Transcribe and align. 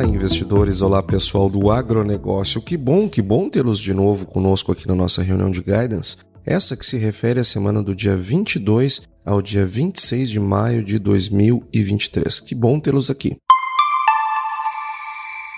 Olá, 0.00 0.08
investidores. 0.08 0.80
Olá, 0.80 1.02
pessoal 1.02 1.50
do 1.50 1.70
agronegócio. 1.70 2.62
Que 2.62 2.74
bom, 2.74 3.06
que 3.06 3.20
bom 3.20 3.50
tê-los 3.50 3.78
de 3.78 3.92
novo 3.92 4.24
conosco 4.24 4.72
aqui 4.72 4.88
na 4.88 4.94
nossa 4.94 5.22
reunião 5.22 5.50
de 5.50 5.60
guidance. 5.60 6.16
Essa 6.42 6.74
que 6.74 6.86
se 6.86 6.96
refere 6.96 7.38
à 7.38 7.44
semana 7.44 7.82
do 7.82 7.94
dia 7.94 8.16
22 8.16 9.02
ao 9.26 9.42
dia 9.42 9.66
26 9.66 10.30
de 10.30 10.40
maio 10.40 10.82
de 10.82 10.98
2023. 10.98 12.40
Que 12.40 12.54
bom 12.54 12.80
tê-los 12.80 13.10
aqui. 13.10 13.36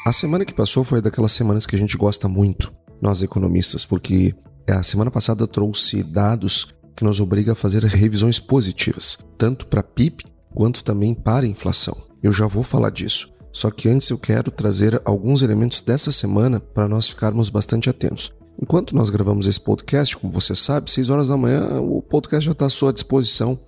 A 0.04 0.12
semana 0.12 0.44
que 0.44 0.52
passou 0.52 0.82
foi 0.82 1.00
daquelas 1.00 1.30
semanas 1.30 1.64
que 1.64 1.76
a 1.76 1.78
gente 1.78 1.96
gosta 1.96 2.26
muito, 2.26 2.74
nós 3.00 3.22
economistas, 3.22 3.84
porque 3.84 4.34
a 4.68 4.82
semana 4.82 5.12
passada 5.12 5.46
trouxe 5.46 6.02
dados 6.02 6.74
que 6.96 7.04
nos 7.04 7.20
obriga 7.20 7.52
a 7.52 7.54
fazer 7.54 7.84
revisões 7.84 8.40
positivas, 8.40 9.18
tanto 9.38 9.68
para 9.68 9.84
PIB 9.84 10.24
quanto 10.52 10.82
também 10.82 11.14
para 11.14 11.46
inflação. 11.46 11.96
Eu 12.20 12.32
já 12.32 12.48
vou 12.48 12.64
falar 12.64 12.90
disso. 12.90 13.31
Só 13.52 13.70
que 13.70 13.88
antes 13.88 14.08
eu 14.08 14.18
quero 14.18 14.50
trazer 14.50 15.00
alguns 15.04 15.42
elementos 15.42 15.80
dessa 15.80 16.10
semana 16.10 16.58
para 16.58 16.88
nós 16.88 17.08
ficarmos 17.08 17.50
bastante 17.50 17.90
atentos. 17.90 18.32
Enquanto 18.60 18.94
nós 18.94 19.10
gravamos 19.10 19.46
esse 19.46 19.60
podcast, 19.60 20.16
como 20.16 20.32
você 20.32 20.54
sabe, 20.54 20.90
6 20.90 21.10
horas 21.10 21.28
da 21.28 21.36
manhã 21.36 21.80
o 21.80 22.00
podcast 22.00 22.44
já 22.44 22.52
está 22.52 22.66
à 22.66 22.70
sua 22.70 22.92
disposição 22.92 23.58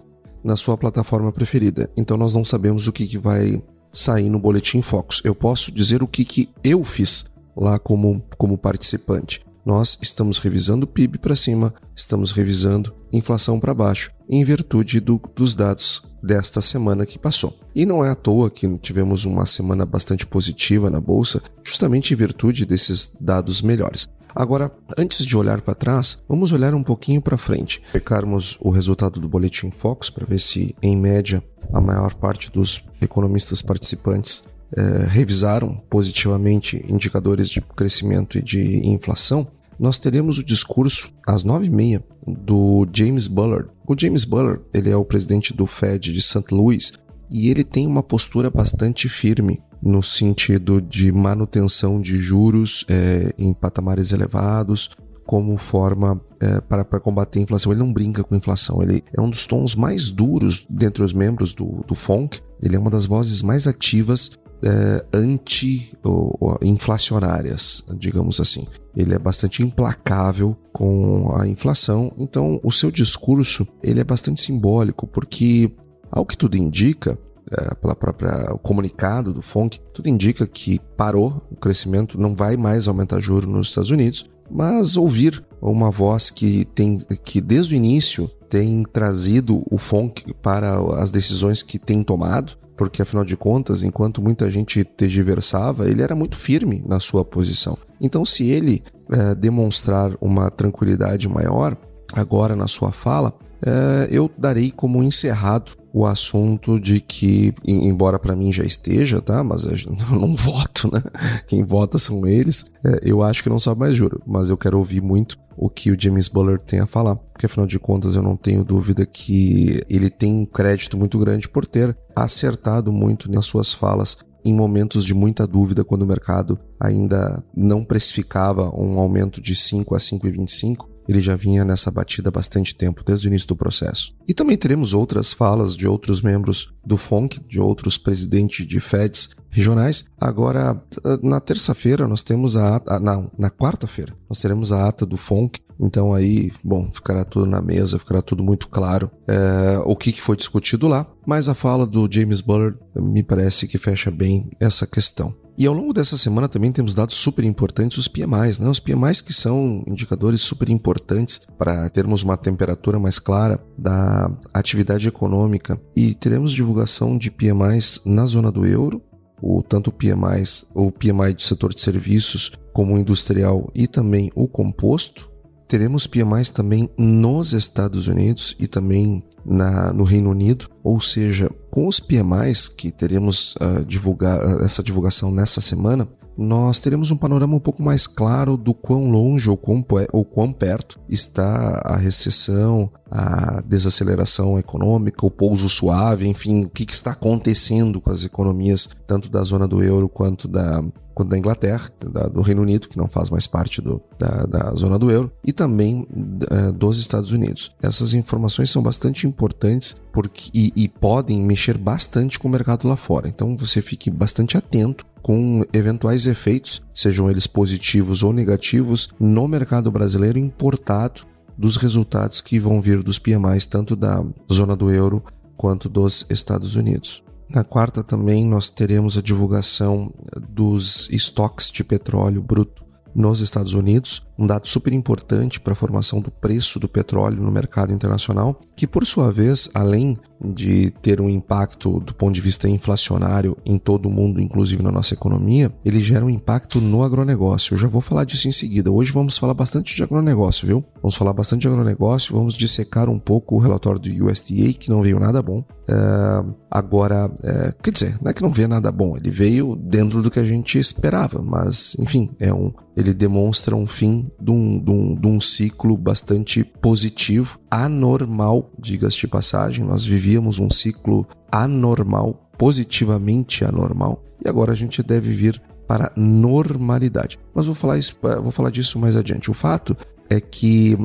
na 0.43 0.57
sua 0.57 0.77
plataforma 0.77 1.33
preferida. 1.33 1.91
Então 1.97 2.17
nós 2.17 2.35
não 2.35 2.45
sabemos 2.45 2.87
o 2.87 2.93
que, 2.93 3.07
que 3.07 3.19
vai 3.19 3.63
sair 3.93 4.29
no 4.29 4.39
Boletim 4.39 4.83
Focus. 4.83 5.21
Eu 5.25 5.35
posso 5.35 5.73
dizer 5.73 6.03
o 6.03 6.09
que, 6.09 6.25
que 6.25 6.49
eu 6.63 6.85
fiz 6.85 7.27
lá 7.57 7.79
como, 7.79 8.23
como 8.37 8.59
participante. 8.59 9.45
Nós 9.65 9.97
estamos 10.03 10.39
revisando 10.39 10.85
o 10.85 10.89
PIB 10.89 11.19
para 11.19 11.35
cima, 11.35 11.73
estamos 11.97 12.33
revisando 12.33 12.95
inflação 13.17 13.61
para 13.61 13.75
baixo, 13.75 14.11
em 14.29 14.43
virtude 14.43 15.01
do, 15.01 15.21
dos 15.35 15.55
dados 15.55 16.03
desta 16.23 16.61
semana 16.61 17.07
que 17.07 17.19
passou. 17.19 17.59
E 17.75 17.85
não 17.85 18.05
é 18.05 18.11
à 18.11 18.15
toa 18.15 18.51
que 18.51 18.67
tivemos 18.79 19.25
uma 19.25 19.47
semana 19.47 19.85
bastante 19.85 20.27
positiva 20.27 20.91
na 20.91 21.01
bolsa, 21.01 21.43
justamente 21.63 22.13
em 22.13 22.17
virtude 22.17 22.65
desses 22.65 23.17
dados 23.21 23.63
melhores. 23.63 24.09
Agora, 24.35 24.73
antes 24.99 25.25
de 25.25 25.37
olhar 25.37 25.61
para 25.61 25.75
trás, 25.75 26.23
vamos 26.29 26.53
olhar 26.53 26.75
um 26.75 26.83
pouquinho 26.83 27.23
para 27.23 27.37
frente. 27.37 27.81
Checarmos 27.93 28.59
o 28.61 28.69
resultado 28.71 29.21
do 29.21 29.29
Boletim 29.29 29.71
Fox 29.71 30.11
para 30.11 30.27
ver 30.27 30.41
se, 30.41 30.75
em 30.83 30.97
média, 30.97 31.43
a 31.73 31.81
maior 31.81 32.15
parte 32.15 32.51
dos 32.51 32.85
economistas 33.01 33.63
participantes 33.63 34.43
eh, 34.77 35.07
revisaram 35.09 35.77
positivamente 35.89 36.85
indicadores 36.89 37.49
de 37.49 37.61
crescimento 37.61 38.37
e 38.37 38.43
de 38.43 38.89
inflação. 38.89 39.47
Nós 39.79 39.99
teremos 39.99 40.39
o 40.39 40.45
discurso 40.45 41.13
às 41.27 41.45
nove 41.45 41.67
e 41.67 41.71
meia 41.71 42.05
do 42.27 42.87
James 42.93 43.29
Bullard. 43.29 43.69
O 43.87 43.95
James 43.99 44.25
Bullard 44.25 44.63
ele 44.73 44.91
é 44.91 44.97
o 44.97 45.05
presidente 45.05 45.53
do 45.53 45.67
Fed 45.67 46.13
de 46.13 46.23
St. 46.23 46.45
Louis 46.53 46.93
e 47.31 47.49
ele 47.49 47.65
tem 47.65 47.87
uma 47.87 48.03
postura 48.03 48.51
bastante 48.51 49.09
firme 49.09 49.61
no 49.83 50.03
sentido 50.03 50.81
de 50.81 51.13
manutenção 51.13 52.01
de 52.01 52.17
juros 52.17 52.87
é, 52.89 53.35
em 53.37 53.53
patamares 53.53 54.13
elevados, 54.13 54.91
como 55.27 55.57
forma 55.57 56.21
é, 56.41 56.61
para, 56.61 56.85
para 56.85 57.01
combater 57.01 57.39
a 57.39 57.43
inflação. 57.43 57.73
Ele 57.73 57.81
não 57.81 57.93
brinca 57.93 58.23
com 58.23 58.35
a 58.35 58.39
inflação, 58.39 58.83
ele 58.83 59.03
é 59.13 59.21
um 59.21 59.29
dos 59.29 59.47
tons 59.47 59.75
mais 59.75 60.11
duros 60.11 60.67
dentre 60.69 61.03
os 61.03 61.13
membros 61.13 61.55
do, 61.55 61.85
do 61.87 61.95
FONC, 61.95 62.41
ele 62.63 62.77
é 62.77 62.79
uma 62.79 62.91
das 62.91 63.05
vozes 63.05 63.43
mais 63.43 63.67
ativas 63.67 64.31
é, 64.65 65.05
anti-inflacionárias, 65.13 67.85
digamos 67.99 68.41
assim. 68.41 68.67
Ele 68.97 69.15
é 69.15 69.19
bastante 69.19 69.63
implacável 69.63 70.57
com 70.73 71.37
a 71.37 71.47
inflação, 71.47 72.11
então 72.17 72.59
o 72.63 72.73
seu 72.73 72.91
discurso 72.91 73.69
ele 73.83 74.01
é 74.01 74.05
bastante 74.05 74.41
simbólico, 74.41 75.07
porque, 75.07 75.71
ao 76.11 76.25
que 76.25 76.35
tudo 76.37 76.57
indica, 76.57 77.19
é, 77.51 77.75
pela 77.75 77.95
própria 77.95 78.33
comunicado 78.63 79.31
do 79.33 79.43
FONC, 79.43 79.79
tudo 79.93 80.09
indica 80.09 80.47
que 80.47 80.81
parou 80.97 81.43
o 81.51 81.57
crescimento, 81.57 82.19
não 82.19 82.35
vai 82.35 82.57
mais 82.57 82.89
aumentar 82.89 83.21
juros 83.21 83.49
nos 83.49 83.69
Estados 83.69 83.91
Unidos, 83.91 84.25
mas 84.51 84.97
ouvir 84.97 85.45
uma 85.61 85.91
voz 85.91 86.31
que 86.31 86.65
tem 86.75 86.99
que 87.25 87.41
desde 87.41 87.75
o 87.75 87.77
início 87.77 88.31
tem 88.55 88.85
trazido 88.85 89.65
o 89.69 89.77
FONC 89.77 90.33
para 90.41 90.79
as 91.03 91.11
decisões 91.11 91.61
que 91.61 91.77
tem 91.77 92.05
tomado, 92.05 92.57
porque 92.77 93.03
afinal 93.03 93.25
de 93.25 93.37
contas, 93.37 93.83
enquanto 93.83 94.23
muita 94.23 94.49
gente 94.49 94.85
tergiversava, 94.85 95.89
ele 95.89 96.01
era 96.01 96.15
muito 96.15 96.37
firme 96.37 96.81
na 96.87 97.01
sua 97.01 97.25
posição. 97.25 97.77
Então, 98.01 98.25
se 98.25 98.45
ele 98.45 98.81
é, 99.11 99.35
demonstrar 99.35 100.13
uma 100.21 100.53
tranquilidade 100.53 101.29
maior 101.29 101.77
agora 102.13 102.55
na 102.55 102.69
sua 102.69 102.93
fala, 102.93 103.35
é, 103.67 104.07
eu 104.09 104.31
darei 104.39 104.71
como 104.71 105.03
encerrado 105.03 105.73
o 105.93 106.07
assunto 106.07 106.79
de 106.79 107.01
que, 107.01 107.55
embora 107.65 108.21
para 108.21 108.37
mim 108.37 108.53
já 108.53 108.63
esteja, 108.63 109.21
tá? 109.21 109.43
Mas 109.43 109.65
eu 109.65 109.77
não 110.17 110.37
voto, 110.37 110.93
né? 110.93 111.03
Quem 111.49 111.65
vota 111.65 111.99
são 111.99 112.25
eles. 112.25 112.67
É, 112.85 113.01
eu 113.03 113.21
acho 113.21 113.43
que 113.43 113.49
não 113.49 113.59
sabe 113.59 113.81
mais 113.81 113.95
juro, 113.95 114.23
mas 114.25 114.49
eu 114.49 114.57
quero 114.57 114.79
ouvir 114.79 115.01
muito 115.01 115.39
o 115.57 115.69
que 115.69 115.91
o 115.91 115.97
James 115.99 116.29
Bullard 116.29 116.63
tem 116.65 116.81
a 116.81 116.87
falar, 116.87 117.17
porque 117.17 117.47
afinal 117.47 117.67
de 117.67 117.79
contas 117.79 118.17
eu 118.17 118.23
não 118.23 118.37
tenho 118.37 118.65
dúvida 118.65 119.07
que 119.07 119.83
ele 119.89 120.11
tem 120.11 120.35
um 120.35 120.47
crédito 120.47 120.97
muito 120.97 121.19
grande 121.19 121.49
por 121.49 121.67
ter 121.67 121.97
acertado 122.15 122.93
muito 122.93 123.31
nas 123.31 123.45
suas 123.45 123.73
falas 123.73 124.17
em 124.45 124.53
momentos 124.53 125.05
de 125.05 125.15
muita 125.15 125.47
dúvida, 125.47 125.83
quando 125.83 126.03
o 126.03 126.07
mercado 126.07 126.59
ainda 126.79 127.43
não 127.57 127.83
precificava 127.83 128.71
um 128.79 128.99
aumento 128.99 129.41
de 129.41 129.57
5 129.57 129.95
a 129.95 129.99
5,25 129.99 130.94
ele 131.09 131.21
já 131.21 131.37
vinha 131.37 131.65
nessa 131.65 131.91
batida 131.91 132.29
há 132.29 132.33
bastante 132.33 132.75
tempo, 132.75 133.03
desde 133.05 133.27
o 133.27 133.31
início 133.31 133.49
do 133.49 133.57
processo. 133.57 134.15
E 134.27 134.35
também 134.35 134.57
teremos 134.57 134.95
outras 134.95 135.33
falas 135.33 135.77
de 135.77 135.87
outros 135.87 136.23
membros 136.23 136.73
do 136.85 136.97
FONC, 136.97 137.41
de 137.49 137.61
outros 137.61 137.99
presidentes 137.99 138.67
de 138.67 138.81
FEDs 138.81 139.31
regionais. 139.51 140.05
Agora, 140.21 140.83
na 141.23 141.41
terça-feira, 141.41 142.09
nós 142.09 142.23
temos 142.23 142.57
a 142.57 142.77
ata. 142.77 142.99
Não, 142.99 143.31
na 143.39 143.51
quarta-feira, 143.51 144.15
nós 144.29 144.41
teremos 144.41 144.73
a 144.73 144.89
ata 144.89 145.07
do 145.07 145.17
FONC. 145.17 145.61
Então 145.79 146.13
aí, 146.13 146.53
bom, 146.63 146.89
ficará 146.93 147.25
tudo 147.25 147.47
na 147.47 147.61
mesa, 147.61 147.99
ficará 147.99 148.23
tudo 148.23 148.43
muito 148.43 148.69
claro 148.69 149.11
é, 149.27 149.79
o 149.85 149.97
que, 149.97 150.13
que 150.13 150.23
foi 150.23 150.37
discutido 150.37 150.89
lá. 150.89 151.07
Mas 151.27 151.49
a 151.49 151.55
fala 151.55 151.87
do 151.87 152.09
James 152.11 152.41
Bullard 152.41 152.79
me 152.95 153.23
parece 153.23 153.67
que 153.67 153.79
fecha 153.79 154.11
bem 154.11 154.51
essa 154.61 154.87
questão. 154.87 155.35
E 155.57 155.67
ao 155.67 155.75
longo 155.75 155.93
dessa 155.93 156.17
semana 156.17 156.49
também 156.49 156.73
temos 156.73 156.97
dados 156.97 157.15
super 157.15 157.45
importantes, 157.45 157.97
os 157.97 158.09
PMIs, 158.09 158.59
né? 158.59 158.69
Os 158.69 158.81
PMIs 158.81 159.21
que 159.21 159.33
são 159.33 159.85
indicadores 159.87 160.41
super 160.43 160.69
importantes 160.69 161.41
para 161.57 161.89
termos 161.91 162.25
uma 162.25 162.37
temperatura 162.37 162.99
mais 162.99 163.21
clara 163.21 163.65
da 163.79 164.31
atividade 164.53 165.07
econômica. 165.07 165.81
E 165.95 166.13
teremos 166.15 166.51
divulgação 166.51 167.17
de 167.17 167.31
PMIs 167.31 168.01
na 168.05 168.27
zona 168.27 168.51
do 168.51 168.67
euro, 168.67 169.01
o 169.41 169.63
tanto 169.63 169.91
o 169.91 169.93
PMIs, 169.93 170.67
o 170.75 170.91
PMI 170.91 171.35
do 171.35 171.43
setor 171.43 171.73
de 171.73 171.81
serviços 171.81 172.51
como 172.73 172.95
o 172.95 172.99
industrial 172.99 173.71
e 173.75 173.87
também 173.87 174.33
o 174.35 174.49
composto. 174.49 175.31
Teremos 175.75 176.07
PMIs 176.07 176.51
também 176.51 176.89
nos 176.97 177.53
Estados 177.53 178.07
Unidos 178.07 178.55
e 178.61 178.69
também 178.69 179.25
na, 179.45 179.93
no 179.93 180.05
Reino 180.05 180.31
Unido, 180.31 180.69
ou 180.85 181.01
seja, 181.01 181.51
com 181.69 181.89
os 181.89 181.99
PMIs 181.99 182.69
que 182.69 182.93
teremos 182.93 183.57
uh, 183.57 183.85
divulgar, 183.85 184.39
uh, 184.39 184.65
essa 184.65 184.85
divulgação 184.85 185.33
nessa 185.33 185.61
semana, 185.61 186.09
nós 186.39 186.79
teremos 186.79 187.11
um 187.11 187.17
panorama 187.17 187.57
um 187.57 187.61
pouco 187.61 187.83
mais 187.83 188.07
claro 188.07 188.57
do 188.57 188.73
quão 188.73 189.11
longe 189.11 189.51
ou 189.51 189.57
quão, 189.57 189.85
ou 190.13 190.25
quão 190.25 190.53
perto 190.53 191.01
está 191.09 191.83
a 191.85 191.97
recessão, 191.97 192.89
a 193.11 193.61
desaceleração 193.63 194.57
econômica, 194.57 195.27
o 195.27 195.31
pouso 195.31 195.69
suave, 195.69 196.29
enfim, 196.29 196.67
o 196.67 196.69
que, 196.69 196.87
que 196.87 196.95
está 196.95 197.11
acontecendo 197.11 198.01
com 198.01 198.13
as 198.13 198.25
economias, 198.25 198.89
tanto 199.09 199.29
da 199.29 199.43
zona 199.43 199.67
do 199.67 199.83
euro 199.83 200.09
quanto 200.09 200.47
da, 200.47 200.85
quanto 201.15 201.31
da 201.31 201.39
Inglaterra, 201.39 201.89
da, 202.01 202.29
do 202.29 202.43
Reino 202.43 202.63
Unido, 202.63 202.89
que 202.89 202.99
não 202.99 203.07
faz 203.07 203.31
mais 203.31 203.47
parte 203.47 203.81
do, 203.81 204.03
da, 204.19 204.45
da, 204.47 204.75
zona 204.75 204.99
do 204.99 205.11
euro, 205.11 205.31
e 205.45 205.53
também 205.53 206.07
uh, 206.11 206.73
dos 206.73 206.99
Estados 206.99 207.31
Unidos. 207.31 207.73
Essas 207.83 208.15
informações 208.15 208.71
são 208.71 208.83
bastante 208.83 209.27
importantes 209.27 209.97
porque, 210.13 210.51
e, 210.53 210.73
e 210.77 210.89
podem 210.89 211.43
mexer 211.43 211.79
bastante 211.79 212.39
com 212.39 212.49
o 212.49 212.51
mercado 212.51 212.89
lá 212.89 212.97
fora. 212.97 213.29
Então 213.29 213.57
você 213.57 213.81
fique 213.81 214.11
bastante 214.11 214.57
atento 214.57 215.07
com 215.23 215.65
eventuais 215.73 216.27
efeitos, 216.27 216.83
sejam 216.93 217.31
eles 217.31 217.47
positivos 217.47 218.23
ou 218.23 218.33
negativos, 218.33 219.09
no 219.19 219.49
mercado 219.49 219.91
brasileiro 219.91 220.39
importado 220.39 221.23
dos 221.57 221.77
resultados 221.77 222.41
que 222.43 222.59
vão 222.59 222.81
vir 222.81 223.03
dos 223.03 223.19
PMIs, 223.19 223.65
tanto 223.65 223.97
da 223.97 224.23
zona 224.53 224.77
do 224.77 224.91
euro 224.91 225.23
quanto 225.57 225.89
dos 225.89 226.27
Estados 226.29 226.77
Unidos. 226.77 227.24
Na 227.49 227.63
quarta 227.63 228.03
também 228.03 228.45
nós 228.45 228.71
teremos 228.71 229.17
a 229.17 229.23
divulgação 229.23 230.13
dos 230.49 231.09
estoques 231.11 231.71
de 231.71 231.85
petróleo 231.85 232.43
bruto 232.43 232.85
nos 233.15 233.41
Estados 233.41 233.75
Unidos, 233.75 234.27
um 234.37 234.47
dado 234.47 234.67
super 234.67 234.93
importante 234.93 235.61
para 235.61 235.73
a 235.73 235.77
formação 235.77 236.21
do 236.21 236.31
preço 236.33 236.81
do 236.81 236.89
petróleo 236.89 237.41
no 237.41 237.51
mercado 237.51 237.93
internacional, 237.93 238.61
que 238.75 238.87
por 238.87 239.07
sua 239.07 239.31
vez, 239.31 239.71
além 239.73 240.17
de 240.53 240.91
ter 241.03 241.21
um 241.21 241.29
impacto 241.29 242.01
do 242.01 242.15
ponto 242.15 242.35
de 242.35 242.41
vista 242.41 242.69
inflacionário 242.69 243.57
em 243.65 243.79
todo 243.79 244.07
o 244.07 244.11
mundo, 244.11 244.41
inclusive 244.41 244.83
na 244.83 244.93
nossa 244.93 245.15
economia, 245.15 245.73
ele 245.85 246.01
gera 246.01 246.25
um 246.25 246.31
impacto 246.31 246.81
no 246.81 247.03
agronegócio. 247.03 247.75
Eu 247.75 247.79
já 247.79 247.89
vou 247.89 248.01
falar 248.01 248.25
disso 248.25 248.49
em 248.49 248.53
seguida. 248.53 248.91
Hoje 248.91 249.13
vamos 249.13 249.39
falar 249.39 249.55
bastante 249.55 249.95
de 249.95 250.03
agronegócio, 250.03 250.67
viu? 250.67 250.85
Vamos 251.03 251.17
falar 251.17 251.33
bastante 251.33 251.63
de 251.63 251.69
agronegócio, 251.69 252.35
vamos 252.35 252.55
dissecar 252.55 253.09
um 253.09 253.19
pouco 253.19 253.57
o 253.57 253.59
relatório 253.59 254.01
do 254.01 254.27
USDA, 254.27 254.73
que 254.73 254.89
não 254.89 255.03
veio 255.03 255.19
nada 255.19 255.43
bom. 255.43 255.65
Uh, 255.87 256.55
agora, 256.71 257.27
uh, 257.27 257.83
quer 257.83 257.91
dizer, 257.91 258.17
não 258.23 258.31
é 258.31 258.35
que 258.35 258.43
não 258.43 258.51
veio 258.51 258.69
nada 258.69 258.91
bom, 258.91 259.17
ele 259.17 259.31
veio 259.31 259.77
dentro 259.77 260.23
do 260.23 260.31
que 260.31 260.41
a 260.41 260.45
gente 260.45 260.79
esperava, 260.79 261.43
mas 261.43 261.95
enfim, 261.99 262.31
é 262.41 262.53
um, 262.55 262.73
ele 262.97 263.13
demonstra 263.13 263.77
um 263.77 263.87
fim 263.87 264.31
de 264.41 264.51
um, 264.51 264.83
de 264.83 264.91
um, 264.91 265.15
de 265.15 265.27
um 265.27 265.41
ciclo 265.41 265.97
bastante 265.97 266.65
positivo, 266.65 267.59
anormal, 267.71 268.71
diga-se 268.79 269.19
de 269.19 269.27
passagem. 269.27 269.85
Nós 269.85 270.05
vivíamos 270.05 270.34
um 270.39 270.71
ciclo 270.71 271.27
anormal, 271.51 272.51
positivamente 272.59 273.65
anormal, 273.65 274.23
e 274.45 274.49
agora 274.49 274.73
a 274.73 274.77
gente 274.77 275.03
deve 275.03 275.33
vir 275.33 275.61
para 275.87 276.13
normalidade. 276.17 277.39
Mas 277.55 277.67
vou 277.67 277.75
falar, 277.75 277.99
isso, 277.99 278.17
vou 278.43 278.51
falar 278.51 278.71
disso 278.71 278.99
mais 278.99 279.17
adiante. 279.17 279.51
O 279.51 279.55
fato 279.55 279.97
é 280.29 280.41
que 280.41 280.97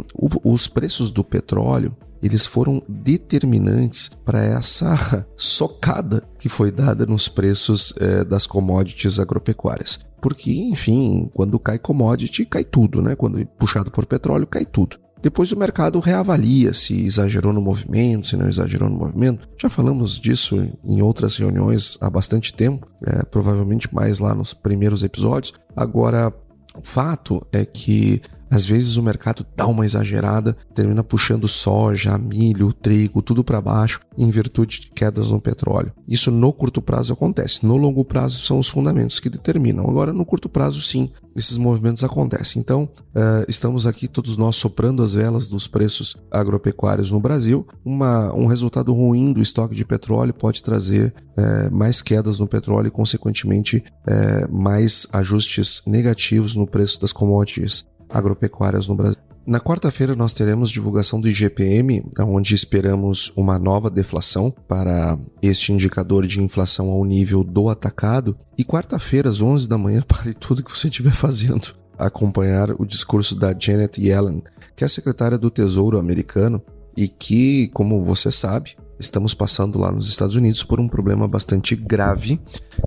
os 0.43 0.67
preços 0.67 1.11
do 1.11 1.23
petróleo 1.23 1.95
eles 2.21 2.45
foram 2.45 2.81
determinantes 2.87 4.09
para 4.25 4.43
essa 4.43 5.25
socada 5.37 6.23
que 6.37 6.49
foi 6.49 6.71
dada 6.71 7.05
nos 7.05 7.27
preços 7.27 7.93
eh, 7.97 8.23
das 8.23 8.45
commodities 8.45 9.19
agropecuárias. 9.19 9.99
Porque, 10.21 10.51
enfim, 10.51 11.29
quando 11.33 11.57
cai 11.57 11.79
commodity, 11.79 12.45
cai 12.45 12.65
tudo, 12.65 13.01
né? 13.01 13.15
Quando 13.15 13.39
é 13.39 13.45
puxado 13.45 13.89
por 13.89 14.05
petróleo, 14.05 14.45
cai 14.45 14.65
tudo. 14.65 14.97
Depois 15.21 15.51
o 15.51 15.57
mercado 15.57 16.00
reavalia 16.00 16.74
se 16.74 17.06
exagerou 17.06 17.51
no 17.51 17.62
movimento, 17.62 18.27
se 18.27 18.38
não 18.38 18.48
exagerou 18.48 18.89
no 18.89 18.95
movimento. 18.95 19.50
Já 19.57 19.69
falamos 19.69 20.18
disso 20.18 20.68
em 20.83 21.01
outras 21.01 21.36
reuniões 21.38 21.98
há 22.00 22.10
bastante 22.10 22.54
tempo, 22.54 22.88
é, 23.06 23.24
provavelmente 23.25 23.94
mais 23.94 24.19
lá 24.19 24.33
nos 24.33 24.54
primeiros 24.54 25.04
episódios. 25.04 25.54
Agora, 25.75 26.33
o 26.75 26.81
fato 26.81 27.45
é 27.51 27.66
que 27.66 28.21
às 28.49 28.65
vezes 28.65 28.97
o 28.97 29.03
mercado 29.03 29.45
dá 29.55 29.67
uma 29.67 29.85
exagerada, 29.85 30.55
termina 30.73 31.03
puxando 31.03 31.47
soja, 31.47 32.17
milho, 32.17 32.73
trigo, 32.73 33.21
tudo 33.21 33.43
para 33.43 33.61
baixo 33.61 33.99
em 34.17 34.29
virtude 34.29 34.81
de 34.81 34.91
quedas 34.91 35.31
no 35.31 35.39
petróleo. 35.39 35.93
Isso 36.07 36.31
no 36.31 36.51
curto 36.51 36.81
prazo 36.81 37.13
acontece. 37.13 37.65
No 37.65 37.77
longo 37.77 38.03
prazo 38.03 38.41
são 38.41 38.59
os 38.59 38.67
fundamentos 38.67 39.19
que 39.19 39.29
determinam. 39.29 39.87
Agora, 39.87 40.11
no 40.11 40.25
curto 40.25 40.49
prazo, 40.49 40.81
sim, 40.81 41.09
esses 41.35 41.57
movimentos 41.57 42.03
acontecem. 42.03 42.59
Então, 42.59 42.83
uh, 43.15 43.45
estamos 43.47 43.87
aqui 43.87 44.07
todos 44.07 44.35
nós 44.35 44.55
soprando 44.55 45.03
as 45.03 45.13
velas 45.13 45.47
dos 45.47 45.67
preços 45.67 46.17
agropecuários 46.31 47.11
no 47.11 47.19
Brasil. 47.19 47.65
Uma, 47.85 48.33
um 48.33 48.45
resultado 48.45 48.93
ruim 48.93 49.31
do 49.31 49.41
estoque 49.41 49.75
de 49.75 49.85
petróleo 49.85 50.33
pode 50.33 50.63
trazer 50.63 51.13
uh, 51.37 51.73
mais 51.73 52.01
quedas 52.01 52.39
no 52.39 52.47
petróleo 52.47 52.87
e, 52.87 52.91
consequentemente, 52.91 53.77
uh, 53.77 54.51
mais 54.51 55.07
ajustes 55.13 55.81
negativos 55.85 56.55
no 56.55 56.67
preço 56.67 56.99
das 56.99 57.13
commodities 57.13 57.85
agropecuárias 58.09 58.88
no 58.88 58.95
Brasil. 58.95 59.19
Na 59.50 59.59
quarta-feira 59.59 60.15
nós 60.15 60.31
teremos 60.31 60.69
divulgação 60.69 61.19
do 61.19 61.27
IGPM, 61.27 62.06
onde 62.19 62.53
esperamos 62.53 63.33
uma 63.35 63.57
nova 63.57 63.89
deflação 63.89 64.53
para 64.67 65.17
este 65.41 65.73
indicador 65.73 66.27
de 66.27 66.39
inflação 66.39 66.89
ao 66.89 67.03
nível 67.03 67.44
do 67.44 67.67
atacado. 67.67 68.38
E 68.56 68.63
quarta-feira, 68.63 69.27
às 69.27 69.41
11 69.41 69.67
da 69.67 69.75
manhã, 69.75 70.03
pare 70.07 70.35
tudo 70.35 70.63
que 70.63 70.69
você 70.71 70.88
estiver 70.88 71.13
fazendo, 71.13 71.73
acompanhar 71.97 72.79
o 72.79 72.85
discurso 72.85 73.35
da 73.35 73.56
Janet 73.57 74.00
Yellen, 74.00 74.44
que 74.75 74.83
é 74.83 74.85
a 74.85 74.89
secretária 74.89 75.35
do 75.35 75.50
Tesouro 75.50 75.97
americano 75.97 76.61
e 76.95 77.07
que, 77.07 77.69
como 77.69 78.03
você 78.03 78.31
sabe, 78.31 78.77
estamos 79.00 79.33
passando 79.33 79.79
lá 79.79 79.91
nos 79.91 80.07
Estados 80.07 80.35
Unidos 80.35 80.63
por 80.63 80.79
um 80.79 80.88
problema 80.88 81.27
bastante 81.27 81.75
grave, 81.75 82.39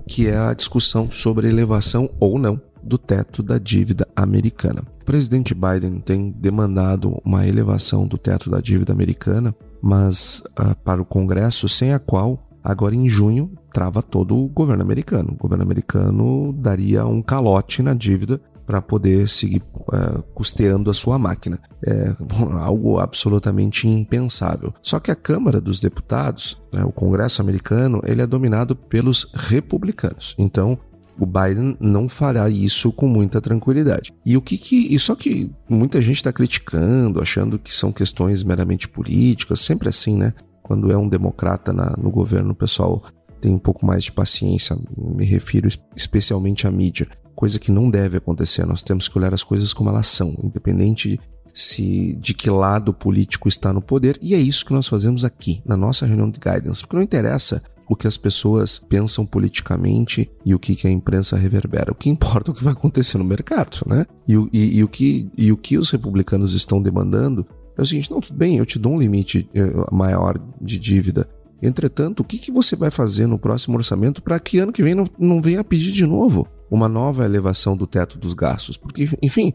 que 0.07 0.27
é 0.27 0.37
a 0.37 0.53
discussão 0.53 1.11
sobre 1.11 1.49
elevação 1.49 2.09
ou 2.21 2.39
não 2.39 2.61
do 2.83 2.97
teto 2.97 3.41
da 3.41 3.57
dívida 3.57 4.07
americana. 4.15 4.83
O 5.01 5.05
presidente 5.05 5.53
Biden 5.53 5.99
tem 5.99 6.31
demandado 6.31 7.19
uma 7.23 7.47
elevação 7.47 8.07
do 8.07 8.17
teto 8.17 8.49
da 8.49 8.59
dívida 8.59 8.93
americana, 8.93 9.55
mas 9.81 10.43
uh, 10.59 10.75
para 10.83 11.01
o 11.01 11.05
Congresso, 11.05 11.67
sem 11.67 11.93
a 11.93 11.99
qual, 11.99 12.47
agora 12.63 12.95
em 12.95 13.09
junho, 13.09 13.51
trava 13.73 14.01
todo 14.01 14.37
o 14.37 14.47
governo 14.47 14.83
americano. 14.83 15.33
O 15.33 15.37
governo 15.37 15.63
americano 15.63 16.53
daria 16.53 17.05
um 17.05 17.21
calote 17.21 17.81
na 17.81 17.93
dívida 17.93 18.39
para 18.65 18.81
poder 18.81 19.27
seguir 19.27 19.61
uh, 19.75 20.23
custeando 20.33 20.89
a 20.89 20.93
sua 20.93 21.19
máquina. 21.19 21.59
É 21.85 22.15
algo 22.61 22.97
absolutamente 22.99 23.87
impensável. 23.87 24.73
Só 24.81 24.99
que 24.99 25.11
a 25.11 25.15
Câmara 25.15 25.59
dos 25.59 25.79
Deputados, 25.79 26.61
né, 26.71 26.83
o 26.83 26.91
Congresso 26.91 27.41
americano, 27.41 28.01
ele 28.05 28.21
é 28.21 28.27
dominado 28.27 28.75
pelos 28.75 29.31
republicanos. 29.33 30.35
Então, 30.37 30.77
o 31.19 31.25
Biden 31.25 31.77
não 31.79 32.09
fará 32.09 32.49
isso 32.49 32.91
com 32.91 33.07
muita 33.07 33.39
tranquilidade. 33.39 34.13
E 34.25 34.35
o 34.35 34.41
que 34.41 34.57
que. 34.57 34.93
E 34.93 34.99
só 34.99 35.15
que 35.15 35.51
muita 35.69 36.01
gente 36.01 36.17
está 36.17 36.33
criticando, 36.33 37.21
achando 37.21 37.59
que 37.59 37.73
são 37.73 37.91
questões 37.91 38.43
meramente 38.43 38.87
políticas, 38.87 39.59
sempre 39.61 39.89
assim, 39.89 40.17
né? 40.17 40.33
Quando 40.61 40.91
é 40.91 40.97
um 40.97 41.09
democrata 41.09 41.73
na, 41.73 41.95
no 41.97 42.09
governo, 42.09 42.51
o 42.51 42.55
pessoal 42.55 43.03
tem 43.41 43.53
um 43.53 43.59
pouco 43.59 43.85
mais 43.85 44.03
de 44.03 44.11
paciência. 44.11 44.77
Me 44.97 45.25
refiro 45.25 45.67
especialmente 45.95 46.65
à 46.65 46.71
mídia. 46.71 47.07
Coisa 47.35 47.59
que 47.59 47.71
não 47.71 47.89
deve 47.89 48.17
acontecer. 48.17 48.65
Nós 48.65 48.81
temos 48.81 49.09
que 49.09 49.17
olhar 49.17 49.33
as 49.33 49.43
coisas 49.43 49.73
como 49.73 49.89
elas 49.89 50.07
são, 50.07 50.35
independente 50.41 51.19
se 51.53 52.15
de 52.15 52.33
que 52.33 52.49
lado 52.49 52.93
político 52.93 53.47
está 53.47 53.71
no 53.71 53.81
poder. 53.81 54.17
E 54.21 54.33
é 54.33 54.37
isso 54.37 54.65
que 54.65 54.73
nós 54.73 54.87
fazemos 54.87 55.23
aqui, 55.23 55.61
na 55.65 55.77
nossa 55.77 56.05
reunião 56.05 56.29
de 56.29 56.39
guidance. 56.39 56.81
Porque 56.81 56.95
não 56.95 57.03
interessa 57.03 57.61
o 57.87 57.95
que 57.95 58.07
as 58.07 58.17
pessoas 58.17 58.77
pensam 58.77 59.25
politicamente 59.25 60.29
e 60.45 60.55
o 60.55 60.59
que, 60.59 60.75
que 60.75 60.87
a 60.87 60.91
imprensa 60.91 61.35
reverbera. 61.35 61.91
O 61.91 61.95
que 61.95 62.09
importa 62.09 62.49
é 62.49 62.51
o 62.51 62.55
que 62.55 62.63
vai 62.63 62.73
acontecer 62.73 63.17
no 63.17 63.23
mercado, 63.23 63.79
né? 63.85 64.05
E, 64.27 64.33
e, 64.51 64.77
e, 64.77 64.83
o, 64.83 64.87
que, 64.87 65.29
e 65.37 65.51
o 65.51 65.57
que 65.57 65.77
os 65.77 65.89
republicanos 65.91 66.53
estão 66.53 66.81
demandando 66.81 67.45
é 67.77 67.81
o 67.81 67.85
seguinte: 67.85 68.11
não, 68.11 68.21
tudo 68.21 68.37
bem, 68.37 68.57
eu 68.57 68.65
te 68.65 68.79
dou 68.79 68.93
um 68.93 68.99
limite 68.99 69.49
eh, 69.53 69.71
maior 69.91 70.39
de 70.61 70.79
dívida. 70.79 71.27
Entretanto, 71.61 72.19
o 72.19 72.23
que, 72.23 72.37
que 72.37 72.51
você 72.51 72.75
vai 72.75 72.91
fazer 72.91 73.25
no 73.25 73.39
próximo 73.39 73.77
orçamento 73.77 74.21
para 74.21 74.39
que 74.39 74.59
ano 74.59 74.73
que 74.73 74.83
vem 74.83 74.93
não, 74.93 75.05
não 75.17 75.41
venha 75.41 75.63
pedir 75.63 75.93
de 75.93 76.05
novo 76.05 76.45
uma 76.69 76.89
nova 76.89 77.23
elevação 77.23 77.77
do 77.77 77.87
teto 77.87 78.17
dos 78.17 78.33
gastos? 78.33 78.75
Porque, 78.75 79.09
enfim, 79.21 79.53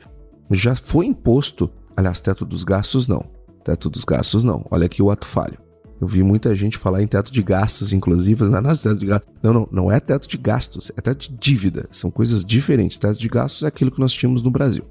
já 0.50 0.75
foi 0.75 1.06
imposto. 1.06 1.70
Aliás, 1.94 2.20
teto 2.20 2.47
dos 2.47 2.64
gastos 2.64 3.08
não. 3.08 3.23
Teto 3.62 3.90
dos 3.90 4.04
gastos 4.04 4.42
não. 4.42 4.64
Olha 4.70 4.87
aqui 4.87 5.02
o 5.02 5.11
ato 5.11 5.26
falho. 5.26 5.58
Eu 6.00 6.06
vi 6.06 6.22
muita 6.22 6.54
gente 6.54 6.78
falar 6.78 7.02
em 7.02 7.06
teto 7.06 7.32
de 7.32 7.42
gastos, 7.42 7.92
inclusive. 7.92 8.44
Não, 8.44 8.60
não, 8.60 8.74
teto 8.74 8.94
de 8.94 9.06
gastos. 9.06 9.28
não, 9.42 9.52
não, 9.52 9.68
não 9.70 9.92
é 9.92 9.98
teto 9.98 10.28
de 10.28 10.36
gastos, 10.36 10.92
é 10.96 11.00
teto 11.00 11.30
de 11.30 11.36
dívida. 11.36 11.88
São 11.90 12.10
coisas 12.10 12.44
diferentes. 12.44 12.98
Teto 12.98 13.18
de 13.18 13.28
gastos 13.28 13.64
é 13.64 13.66
aquilo 13.66 13.90
que 13.90 14.00
nós 14.00 14.12
tínhamos 14.12 14.42
no 14.42 14.50
Brasil. 14.50 14.84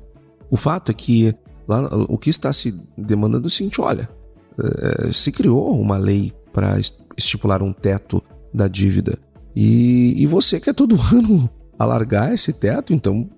O 0.49 0.57
fato 0.57 0.91
é 0.91 0.93
que 0.93 1.33
lá, 1.67 1.87
o 2.09 2.17
que 2.17 2.29
está 2.29 2.51
se 2.51 2.75
demandando 2.97 3.45
é 3.45 3.47
o 3.47 3.51
seguinte: 3.51 3.79
olha, 3.79 4.09
é, 4.59 5.11
se 5.13 5.31
criou 5.31 5.79
uma 5.79 5.97
lei 5.97 6.33
para 6.51 6.77
estipular 7.17 7.63
um 7.63 7.71
teto 7.71 8.21
da 8.53 8.67
dívida 8.67 9.19
e, 9.55 10.13
e 10.21 10.25
você 10.27 10.59
quer 10.59 10.73
todo 10.73 10.95
ano 11.11 11.49
alargar 11.79 12.31
esse 12.31 12.53
teto, 12.53 12.93
então 12.93 13.29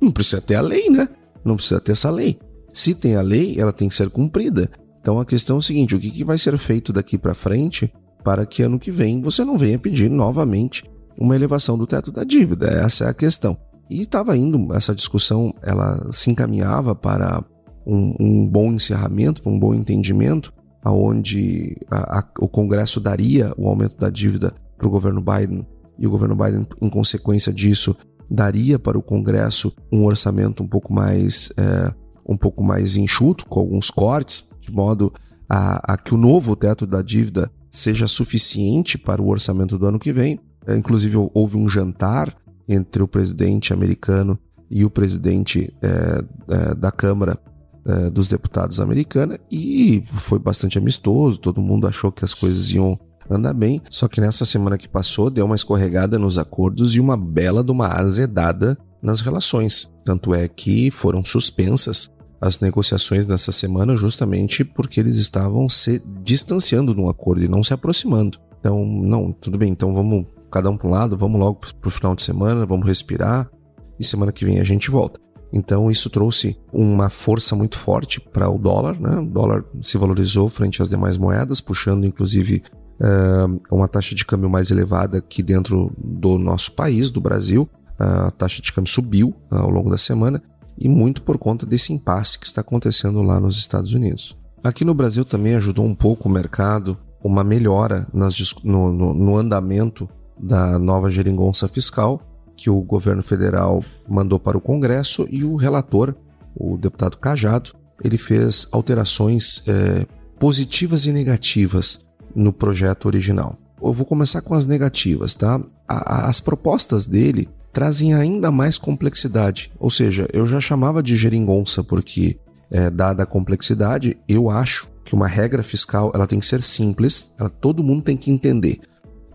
não 0.00 0.10
precisa 0.10 0.40
ter 0.40 0.56
a 0.56 0.60
lei, 0.60 0.88
né? 0.88 1.08
Não 1.44 1.56
precisa 1.56 1.80
ter 1.80 1.92
essa 1.92 2.10
lei. 2.10 2.38
Se 2.72 2.94
tem 2.94 3.16
a 3.16 3.22
lei, 3.22 3.56
ela 3.58 3.72
tem 3.72 3.88
que 3.88 3.94
ser 3.94 4.10
cumprida. 4.10 4.70
Então 5.08 5.18
a 5.18 5.24
questão 5.24 5.56
é 5.56 5.58
o 5.58 5.62
seguinte: 5.62 5.94
o 5.96 5.98
que, 5.98 6.10
que 6.10 6.22
vai 6.22 6.36
ser 6.36 6.58
feito 6.58 6.92
daqui 6.92 7.16
para 7.16 7.32
frente 7.32 7.90
para 8.22 8.44
que 8.44 8.62
ano 8.62 8.78
que 8.78 8.90
vem 8.90 9.22
você 9.22 9.42
não 9.42 9.56
venha 9.56 9.78
pedir 9.78 10.10
novamente 10.10 10.84
uma 11.18 11.34
elevação 11.34 11.78
do 11.78 11.86
teto 11.86 12.12
da 12.12 12.24
dívida? 12.24 12.66
Essa 12.66 13.06
é 13.06 13.08
a 13.08 13.14
questão. 13.14 13.56
E 13.88 14.02
estava 14.02 14.36
indo, 14.36 14.70
essa 14.74 14.94
discussão 14.94 15.54
ela 15.62 16.12
se 16.12 16.30
encaminhava 16.30 16.94
para 16.94 17.42
um, 17.86 18.14
um 18.20 18.46
bom 18.46 18.70
encerramento, 18.70 19.42
para 19.42 19.50
um 19.50 19.58
bom 19.58 19.72
entendimento, 19.72 20.52
aonde 20.84 21.74
a, 21.90 22.18
a, 22.18 22.24
o 22.38 22.46
Congresso 22.46 23.00
daria 23.00 23.50
o 23.56 23.66
aumento 23.66 23.96
da 23.96 24.10
dívida 24.10 24.52
para 24.76 24.86
o 24.86 24.90
governo 24.90 25.22
Biden 25.22 25.66
e 25.98 26.06
o 26.06 26.10
governo 26.10 26.36
Biden, 26.36 26.66
em 26.82 26.90
consequência 26.90 27.50
disso, 27.50 27.96
daria 28.30 28.78
para 28.78 28.98
o 28.98 29.02
Congresso 29.02 29.72
um 29.90 30.04
orçamento 30.04 30.62
um 30.62 30.68
pouco 30.68 30.92
mais 30.92 31.50
é, 31.56 31.94
um 32.28 32.36
pouco 32.36 32.62
mais 32.62 32.94
enxuto, 32.94 33.46
com 33.46 33.58
alguns 33.58 33.90
cortes, 33.90 34.50
de 34.68 34.76
modo 34.76 35.12
a, 35.48 35.94
a, 35.94 35.96
que 35.96 36.14
o 36.14 36.18
novo 36.18 36.54
teto 36.54 36.86
da 36.86 37.02
dívida 37.02 37.50
seja 37.70 38.06
suficiente 38.06 38.98
para 38.98 39.22
o 39.22 39.28
orçamento 39.28 39.78
do 39.78 39.86
ano 39.86 39.98
que 39.98 40.12
vem. 40.12 40.38
É, 40.66 40.76
inclusive, 40.76 41.16
houve 41.32 41.56
um 41.56 41.68
jantar 41.68 42.36
entre 42.68 43.02
o 43.02 43.08
presidente 43.08 43.72
americano 43.72 44.38
e 44.70 44.84
o 44.84 44.90
presidente 44.90 45.72
é, 45.80 46.24
é, 46.48 46.74
da 46.74 46.92
Câmara 46.92 47.38
é, 47.86 48.10
dos 48.10 48.28
Deputados 48.28 48.80
americana 48.80 49.38
e 49.50 50.04
foi 50.14 50.38
bastante 50.38 50.76
amistoso, 50.76 51.40
todo 51.40 51.62
mundo 51.62 51.86
achou 51.86 52.12
que 52.12 52.24
as 52.24 52.34
coisas 52.34 52.70
iam 52.70 52.98
andar 53.30 53.54
bem, 53.54 53.80
só 53.90 54.08
que 54.08 54.20
nessa 54.20 54.44
semana 54.44 54.76
que 54.76 54.88
passou 54.88 55.30
deu 55.30 55.46
uma 55.46 55.54
escorregada 55.54 56.18
nos 56.18 56.38
acordos 56.38 56.94
e 56.94 57.00
uma 57.00 57.16
bela 57.16 57.64
de 57.64 57.70
uma 57.72 57.88
azedada 57.88 58.76
nas 59.02 59.20
relações. 59.22 59.90
Tanto 60.04 60.34
é 60.34 60.46
que 60.48 60.90
foram 60.90 61.24
suspensas 61.24 62.10
as 62.40 62.60
negociações 62.60 63.26
nessa 63.26 63.52
semana 63.52 63.96
justamente 63.96 64.64
porque 64.64 65.00
eles 65.00 65.16
estavam 65.16 65.68
se 65.68 66.02
distanciando 66.22 66.94
de 66.94 67.00
um 67.00 67.08
acordo 67.08 67.42
e 67.42 67.48
não 67.48 67.62
se 67.62 67.74
aproximando. 67.74 68.38
Então, 68.60 68.84
não, 68.84 69.32
tudo 69.32 69.58
bem, 69.58 69.70
então 69.70 69.92
vamos 69.92 70.26
cada 70.50 70.70
um 70.70 70.76
para 70.76 70.88
um 70.88 70.90
lado, 70.90 71.16
vamos 71.16 71.38
logo 71.38 71.60
para 71.80 71.88
o 71.88 71.90
final 71.90 72.14
de 72.14 72.22
semana, 72.22 72.66
vamos 72.66 72.86
respirar 72.86 73.50
e 73.98 74.04
semana 74.04 74.32
que 74.32 74.44
vem 74.44 74.60
a 74.60 74.64
gente 74.64 74.90
volta. 74.90 75.20
Então 75.52 75.90
isso 75.90 76.10
trouxe 76.10 76.58
uma 76.72 77.08
força 77.08 77.56
muito 77.56 77.78
forte 77.78 78.20
para 78.20 78.48
o 78.50 78.58
dólar, 78.58 79.00
né? 79.00 79.18
O 79.18 79.26
dólar 79.26 79.64
se 79.80 79.96
valorizou 79.96 80.48
frente 80.48 80.82
às 80.82 80.90
demais 80.90 81.16
moedas, 81.16 81.60
puxando 81.60 82.04
inclusive 82.04 82.62
uh, 83.00 83.60
uma 83.74 83.88
taxa 83.88 84.14
de 84.14 84.26
câmbio 84.26 84.50
mais 84.50 84.70
elevada 84.70 85.18
aqui 85.18 85.42
dentro 85.42 85.90
do 85.96 86.36
nosso 86.38 86.72
país, 86.72 87.10
do 87.10 87.20
Brasil. 87.20 87.68
A 87.98 88.30
taxa 88.30 88.60
de 88.62 88.72
câmbio 88.72 88.92
subiu 88.92 89.34
uh, 89.50 89.56
ao 89.56 89.70
longo 89.70 89.90
da 89.90 89.98
semana 89.98 90.42
e 90.78 90.88
muito 90.88 91.22
por 91.22 91.38
conta 91.38 91.66
desse 91.66 91.92
impasse 91.92 92.38
que 92.38 92.46
está 92.46 92.60
acontecendo 92.60 93.22
lá 93.22 93.40
nos 93.40 93.58
Estados 93.58 93.92
Unidos. 93.92 94.36
Aqui 94.62 94.84
no 94.84 94.94
Brasil 94.94 95.24
também 95.24 95.54
ajudou 95.54 95.84
um 95.84 95.94
pouco 95.94 96.28
o 96.28 96.32
mercado 96.32 96.96
uma 97.22 97.42
melhora 97.42 98.06
nas, 98.12 98.36
no, 98.62 98.92
no, 98.92 99.14
no 99.14 99.36
andamento 99.36 100.08
da 100.38 100.78
nova 100.78 101.10
geringonça 101.10 101.66
fiscal 101.66 102.22
que 102.56 102.68
o 102.68 102.80
governo 102.80 103.22
federal 103.22 103.84
mandou 104.08 104.38
para 104.38 104.58
o 104.58 104.60
Congresso 104.60 105.26
e 105.30 105.44
o 105.44 105.56
relator, 105.56 106.14
o 106.56 106.76
deputado 106.76 107.16
Cajado, 107.16 107.72
ele 108.02 108.16
fez 108.16 108.66
alterações 108.72 109.62
é, 109.66 110.06
positivas 110.38 111.06
e 111.06 111.12
negativas 111.12 112.04
no 112.34 112.52
projeto 112.52 113.06
original. 113.06 113.56
Eu 113.80 113.92
vou 113.92 114.04
começar 114.04 114.42
com 114.42 114.54
as 114.54 114.66
negativas, 114.66 115.36
tá? 115.36 115.60
As 115.86 116.40
propostas 116.40 117.06
dele 117.06 117.48
trazem 117.72 118.14
ainda 118.14 118.50
mais 118.50 118.78
complexidade, 118.78 119.70
ou 119.78 119.90
seja, 119.90 120.28
eu 120.32 120.46
já 120.46 120.60
chamava 120.60 121.02
de 121.02 121.16
geringonça 121.16 121.82
porque, 121.84 122.38
é, 122.70 122.90
dada 122.90 123.22
a 123.22 123.26
complexidade, 123.26 124.16
eu 124.28 124.50
acho 124.50 124.88
que 125.04 125.14
uma 125.14 125.26
regra 125.26 125.62
fiscal 125.62 126.12
ela 126.14 126.26
tem 126.26 126.38
que 126.38 126.46
ser 126.46 126.62
simples, 126.62 127.32
ela, 127.38 127.48
todo 127.48 127.84
mundo 127.84 128.02
tem 128.02 128.16
que 128.16 128.30
entender. 128.30 128.78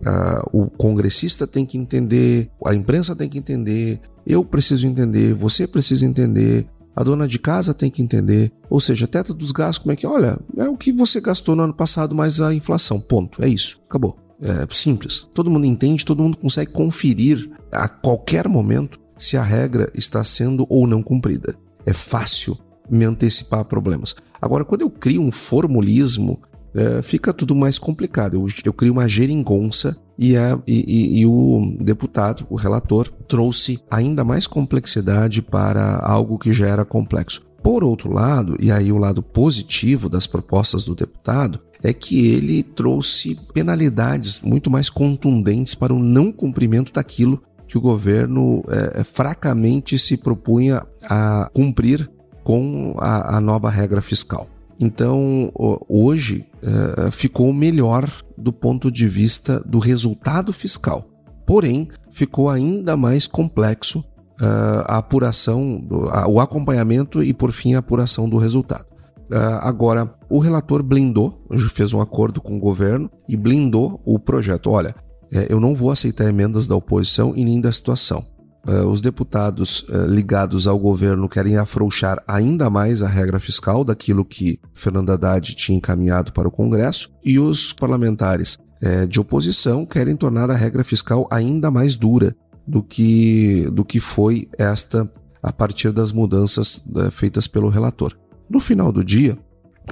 Uh, 0.01 0.65
o 0.65 0.69
congressista 0.69 1.47
tem 1.47 1.65
que 1.65 1.77
entender, 1.77 2.49
a 2.65 2.75
imprensa 2.75 3.15
tem 3.15 3.29
que 3.29 3.37
entender, 3.37 4.01
eu 4.27 4.43
preciso 4.43 4.85
entender, 4.85 5.33
você 5.33 5.65
precisa 5.65 6.05
entender, 6.05 6.67
a 6.95 7.03
dona 7.03 7.27
de 7.27 7.39
casa 7.39 7.73
tem 7.73 7.89
que 7.89 8.01
entender. 8.01 8.51
Ou 8.69 8.79
seja, 8.79 9.07
teto 9.07 9.33
dos 9.33 9.51
gastos, 9.51 9.79
como 9.79 9.91
é 9.91 9.95
que. 9.95 10.05
Olha, 10.05 10.37
é 10.57 10.69
o 10.69 10.77
que 10.77 10.91
você 10.91 11.19
gastou 11.19 11.55
no 11.55 11.63
ano 11.63 11.73
passado 11.73 12.13
mais 12.13 12.39
a 12.39 12.53
inflação. 12.53 12.99
Ponto. 12.99 13.43
É 13.43 13.47
isso. 13.47 13.81
Acabou. 13.89 14.17
É 14.41 14.67
simples. 14.73 15.27
Todo 15.33 15.49
mundo 15.49 15.65
entende, 15.65 16.05
todo 16.05 16.23
mundo 16.23 16.37
consegue 16.37 16.71
conferir 16.71 17.49
a 17.71 17.87
qualquer 17.87 18.47
momento 18.47 18.99
se 19.17 19.37
a 19.37 19.43
regra 19.43 19.91
está 19.93 20.23
sendo 20.23 20.65
ou 20.69 20.85
não 20.85 21.01
cumprida. 21.01 21.55
É 21.85 21.93
fácil 21.93 22.57
me 22.89 23.05
antecipar 23.05 23.61
a 23.61 23.65
problemas. 23.65 24.15
Agora, 24.41 24.65
quando 24.65 24.81
eu 24.81 24.89
crio 24.89 25.21
um 25.21 25.31
formulismo 25.31 26.41
é, 26.73 27.01
fica 27.01 27.31
tudo 27.31 27.55
mais 27.55 27.77
complicado. 27.77 28.35
Eu, 28.35 28.47
eu 28.65 28.73
crio 28.73 28.93
uma 28.93 29.07
geringonça 29.07 29.95
e, 30.17 30.35
a, 30.35 30.59
e, 30.65 31.19
e, 31.21 31.25
o 31.25 31.75
deputado, 31.79 32.45
o 32.49 32.55
relator, 32.55 33.09
trouxe 33.27 33.79
ainda 33.89 34.23
mais 34.23 34.47
complexidade 34.47 35.41
para 35.41 35.99
algo 35.99 36.37
que 36.37 36.51
já 36.51 36.67
era 36.67 36.83
complexo. 36.83 37.41
Por 37.63 37.83
outro 37.83 38.11
lado, 38.11 38.57
e 38.59 38.71
aí 38.71 38.91
o 38.91 38.97
lado 38.97 39.23
positivo 39.23 40.09
das 40.09 40.27
propostas 40.27 40.83
do 40.83 40.93
deputado, 40.93 41.59
é 41.83 41.93
que 41.93 42.27
ele 42.27 42.63
trouxe 42.63 43.37
penalidades 43.53 44.39
muito 44.39 44.71
mais 44.71 44.89
contundentes 44.89 45.75
para 45.75 45.93
o 45.93 45.99
não 45.99 46.31
cumprimento 46.31 46.93
daquilo 46.93 47.43
que 47.67 47.77
o 47.77 47.81
governo 47.81 48.63
é, 48.69 49.03
fracamente 49.03 49.97
se 49.97 50.15
propunha 50.15 50.81
a 51.03 51.49
cumprir 51.53 52.09
com 52.43 52.95
a, 52.99 53.37
a 53.37 53.41
nova 53.41 53.69
regra 53.69 54.01
fiscal. 54.01 54.47
Então, 54.79 55.51
hoje 55.87 56.45
uh, 56.61 57.11
ficou 57.11 57.53
melhor 57.53 58.09
do 58.37 58.51
ponto 58.51 58.91
de 58.91 59.07
vista 59.07 59.61
do 59.65 59.79
resultado 59.79 60.51
fiscal. 60.51 61.05
Porém, 61.45 61.87
ficou 62.11 62.49
ainda 62.49 62.97
mais 62.97 63.27
complexo 63.27 63.99
uh, 63.99 64.83
a 64.85 64.97
apuração, 64.97 65.81
o 66.27 66.39
acompanhamento 66.39 67.23
e, 67.23 67.33
por 67.33 67.51
fim, 67.51 67.75
a 67.75 67.79
apuração 67.79 68.27
do 68.27 68.37
resultado. 68.37 68.85
Uh, 69.33 69.57
agora, 69.61 70.13
o 70.29 70.37
relator 70.37 70.83
blindou, 70.83 71.43
fez 71.71 71.91
um 71.91 71.99
acordo 71.99 72.39
com 72.39 72.55
o 72.55 72.59
governo 72.59 73.09
e 73.27 73.35
blindou 73.35 73.99
o 74.05 74.19
projeto. 74.19 74.69
Olha, 74.69 74.93
é, 75.31 75.47
eu 75.49 75.59
não 75.59 75.73
vou 75.73 75.89
aceitar 75.89 76.29
emendas 76.29 76.67
da 76.67 76.75
oposição 76.75 77.33
e 77.35 77.43
nem 77.43 77.59
da 77.59 77.71
situação. 77.71 78.23
Uh, 78.65 78.87
os 78.87 79.01
deputados 79.01 79.81
uh, 79.89 80.05
ligados 80.07 80.67
ao 80.67 80.77
governo 80.77 81.27
querem 81.27 81.57
afrouxar 81.57 82.23
ainda 82.27 82.69
mais 82.69 83.01
a 83.01 83.07
regra 83.07 83.39
fiscal 83.39 83.83
daquilo 83.83 84.23
que 84.23 84.57
Fernando 84.73 85.09
Haddad 85.09 85.55
tinha 85.55 85.77
encaminhado 85.77 86.31
para 86.31 86.47
o 86.47 86.51
Congresso, 86.51 87.09
e 87.25 87.39
os 87.39 87.73
parlamentares 87.73 88.57
uh, 88.81 89.07
de 89.07 89.19
oposição 89.19 89.85
querem 89.85 90.15
tornar 90.15 90.51
a 90.51 90.55
regra 90.55 90.83
fiscal 90.83 91.27
ainda 91.31 91.71
mais 91.71 91.97
dura 91.97 92.35
do 92.65 92.81
que, 92.81 93.67
do 93.73 93.83
que 93.83 93.99
foi 93.99 94.47
esta 94.57 95.11
a 95.41 95.51
partir 95.51 95.91
das 95.91 96.13
mudanças 96.13 96.81
feitas 97.11 97.47
pelo 97.47 97.67
relator. 97.67 98.15
No 98.49 98.59
final 98.59 98.91
do 98.91 99.03
dia, 99.03 99.37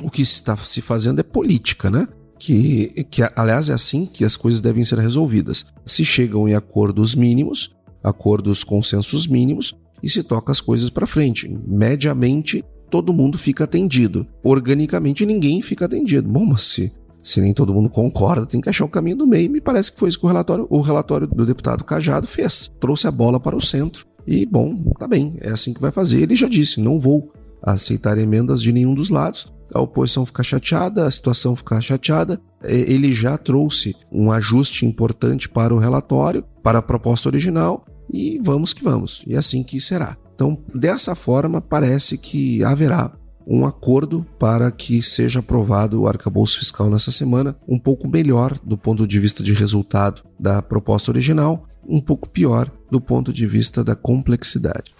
o 0.02 0.10
que 0.10 0.22
está 0.22 0.56
se 0.58 0.82
fazendo 0.82 1.20
é 1.20 1.24
política, 1.24 1.90
né? 1.90 2.08
Que, 2.40 3.06
que, 3.10 3.22
aliás, 3.36 3.70
é 3.70 3.74
assim 3.74 4.06
que 4.06 4.26
as 4.26 4.36
coisas 4.36 4.62
devem 4.62 4.84
ser 4.84 5.00
resolvidas. 5.00 5.66
Se 5.86 6.04
chegam 6.04 6.48
em 6.48 6.56
acordos 6.56 7.14
mínimos, 7.14 7.76
acordos, 8.04 8.64
consensos 8.64 9.28
mínimos 9.28 9.76
e 10.02 10.10
se 10.10 10.24
toca 10.24 10.52
as 10.52 10.60
coisas 10.60 10.90
para 10.90 11.06
frente. 11.06 11.48
Mediamente, 11.68 12.64
todo 12.90 13.14
mundo 13.14 13.38
fica 13.38 13.66
atendido. 13.66 14.26
Organicamente, 14.44 15.26
ninguém 15.26 15.62
fica 15.62 15.86
atendido. 15.86 16.28
Bom, 16.28 16.46
mas 16.46 16.64
se, 16.64 16.92
se 17.22 17.40
nem 17.40 17.54
todo 17.54 17.74
mundo 17.74 17.90
concorda, 17.90 18.46
tem 18.46 18.60
que 18.60 18.70
achar 18.70 18.86
o 18.86 18.90
caminho 18.90 19.18
do 19.18 19.28
meio. 19.28 19.52
Me 19.52 19.62
parece 19.62 19.92
que 19.92 20.00
foi 20.00 20.10
isso 20.10 20.20
que 20.20 20.26
o 20.26 20.28
relatório, 20.28 20.66
o 20.70 20.82
relatório 20.82 21.28
do 21.28 21.46
deputado 21.46 21.84
Cajado 21.84 22.26
fez. 22.26 22.72
Trouxe 22.80 23.08
a 23.08 23.12
bola 23.12 23.40
para 23.40 23.56
o 23.56 23.62
centro. 23.62 24.06
E, 24.26 24.46
bom, 24.46 24.76
tá 25.00 25.08
bem, 25.08 25.36
é 25.42 25.50
assim 25.50 25.74
que 25.74 25.82
vai 25.82 25.92
fazer. 25.92 26.22
Ele 26.22 26.36
já 26.36 26.48
disse: 26.48 26.80
não 26.80 27.00
vou 27.00 27.32
aceitar 27.62 28.18
emendas 28.18 28.62
de 28.62 28.72
nenhum 28.72 28.94
dos 28.94 29.10
lados. 29.10 29.52
A 29.74 29.80
oposição 29.80 30.26
fica 30.26 30.44
chateada, 30.44 31.06
a 31.06 31.12
situação 31.12 31.56
fica 31.56 31.80
chateada. 31.80 32.42
Ele 32.64 33.16
já 33.16 33.38
trouxe 33.38 33.96
um 34.12 34.32
ajuste 34.32 34.86
importante 34.86 35.48
para 35.48 35.74
o 35.74 35.80
relatório, 35.80 36.44
para 36.62 36.80
a 36.80 36.82
proposta 36.82 37.30
original, 37.30 37.86
e 38.12 38.40
vamos 38.44 38.74
que 38.74 38.84
vamos. 38.84 39.24
E 39.26 39.36
é 39.36 39.38
assim 39.38 39.64
que 39.64 39.80
será. 39.80 40.18
Então, 40.36 40.58
dessa 40.76 41.16
forma, 41.16 41.62
parece 41.62 42.18
que 42.18 42.64
haverá 42.64 43.12
um 43.48 43.66
acordo 43.66 44.26
para 44.38 44.70
que 44.72 45.02
seja 45.02 45.40
aprovado 45.40 46.02
o 46.02 46.08
arcabouço 46.08 46.60
fiscal 46.60 46.90
nessa 46.90 47.12
semana, 47.12 47.56
um 47.68 47.80
pouco 47.80 48.08
melhor 48.08 48.58
do 48.64 48.78
ponto 48.78 49.08
de 49.08 49.20
vista 49.20 49.42
de 49.42 49.54
resultado 49.54 50.24
da 50.40 50.62
proposta 50.62 51.12
original, 51.12 51.68
um 51.88 52.00
pouco 52.00 52.30
pior 52.30 52.72
do 52.90 53.00
ponto 53.02 53.34
de 53.34 53.48
vista 53.48 53.84
da 53.84 53.96
complexidade. 53.96 54.94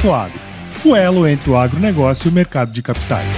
Claro, 0.00 0.32
o 0.86 0.94
elo 0.94 1.26
entre 1.26 1.50
o 1.50 1.56
agronegócio 1.56 2.28
e 2.28 2.30
o 2.30 2.32
mercado 2.32 2.72
de 2.72 2.80
capitais. 2.80 3.34